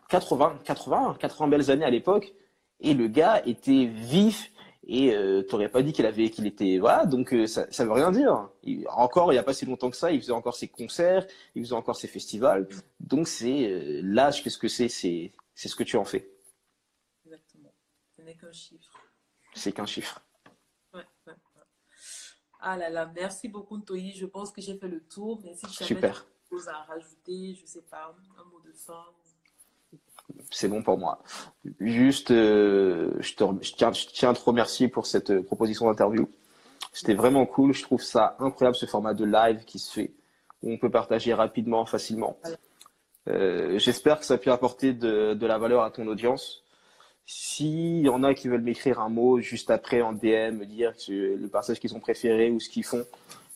[0.09, 2.33] 80, 80, 80 belles années à l'époque.
[2.80, 4.51] Et le gars était vif.
[4.85, 7.07] Et euh, tu n'aurais pas dit qu'il avait, qu'il était, voilà.
[7.07, 8.49] Donc euh, ça, ça veut rien dire.
[8.89, 11.24] encore, il n'y a pas si longtemps que ça, il faisait encore ses concerts,
[11.55, 12.68] il faisait encore ses festivals.
[12.99, 16.28] Donc c'est euh, l'âge, qu'est-ce que c'est, c'est, c'est ce que tu en fais.
[17.24, 17.72] Exactement.
[18.16, 19.01] Ce n'est qu'un chiffre.
[19.55, 20.20] C'est qu'un chiffre.
[22.64, 24.12] Ah là là, merci beaucoup Ntoyi.
[24.12, 25.41] Je pense que j'ai fait le tour.
[25.45, 26.24] Mais si tu as
[26.69, 29.05] à rajouter, je sais pas, un mot de fin.
[30.51, 31.23] C'est bon pour moi.
[31.81, 35.87] Juste, euh, je, te, je, tiens, je tiens à te remercier pour cette euh, proposition
[35.87, 36.29] d'interview.
[36.93, 37.73] C'était vraiment cool.
[37.73, 40.13] Je trouve ça incroyable ce format de live qui se fait,
[40.63, 42.39] où on peut partager rapidement, facilement.
[43.29, 46.63] Euh, j'espère que ça a pu apporter de, de la valeur à ton audience.
[47.25, 50.93] S'il y en a qui veulent m'écrire un mot juste après en DM, me dire
[51.09, 53.07] le passage qu'ils ont préféré ou ce qu'ils font,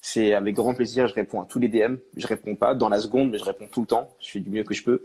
[0.06, 1.08] c'est avec grand plaisir.
[1.08, 1.96] Je réponds à tous les DM.
[2.16, 4.08] Je réponds pas dans la seconde, mais je réponds tout le temps.
[4.20, 5.04] Je fais du mieux que je peux.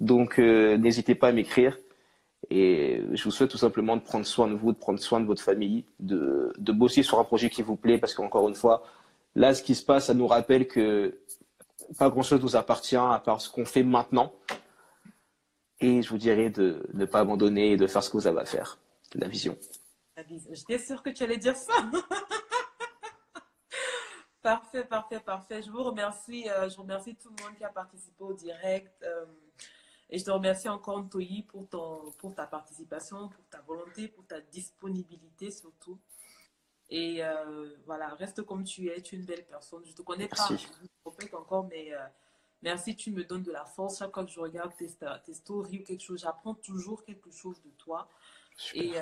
[0.00, 1.78] Donc, euh, n'hésitez pas à m'écrire.
[2.50, 5.24] Et je vous souhaite tout simplement de prendre soin de vous, de prendre soin de
[5.24, 8.82] votre famille, de, bosser sur un projet qui vous plaît, parce qu'encore une fois,
[9.36, 11.20] là, ce qui se passe, ça nous rappelle que
[11.96, 14.32] pas grand-chose nous appartient à part ce qu'on fait maintenant.
[15.78, 18.40] Et je vous dirais de ne pas abandonner et de faire ce que vous avez
[18.40, 18.78] à faire.
[19.14, 19.56] La vision.
[20.50, 21.72] J'étais sûre que tu allais dire ça.
[24.42, 25.62] parfait, parfait, parfait.
[25.62, 26.48] Je vous remercie.
[26.48, 29.02] Euh, je remercie tout le monde qui a participé au direct.
[29.02, 29.26] Euh,
[30.08, 34.26] et je te remercie encore, Ntoyi, pour, ton, pour ta participation, pour ta volonté, pour
[34.26, 35.98] ta disponibilité surtout.
[36.88, 39.00] Et euh, voilà, reste comme tu es.
[39.00, 39.84] Tu es une belle personne.
[39.84, 40.48] Je ne te connais pas.
[40.48, 41.92] Je te encore, mais
[42.62, 43.98] Merci, tu me donnes de la force.
[43.98, 44.90] Chaque fois que je regarde tes,
[45.24, 48.06] tes stories ou quelque chose, j'apprends toujours quelque chose de toi.
[48.74, 48.92] Et,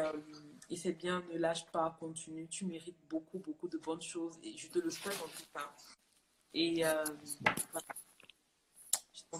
[0.70, 2.46] et c'est bien, ne lâche pas, continue.
[2.48, 4.38] Tu mérites beaucoup, beaucoup de bonnes choses.
[4.42, 5.72] Et je te le souhaite en tout cas.
[6.52, 7.04] Et euh,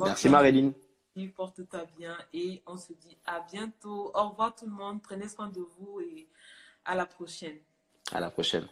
[0.00, 0.72] Merci Maréline.
[1.34, 4.12] Porte-toi bien et on se dit à bientôt.
[4.14, 5.02] Au revoir tout le monde.
[5.02, 6.28] Prenez soin de vous et
[6.84, 7.58] à la prochaine.
[8.12, 8.68] À la prochaine.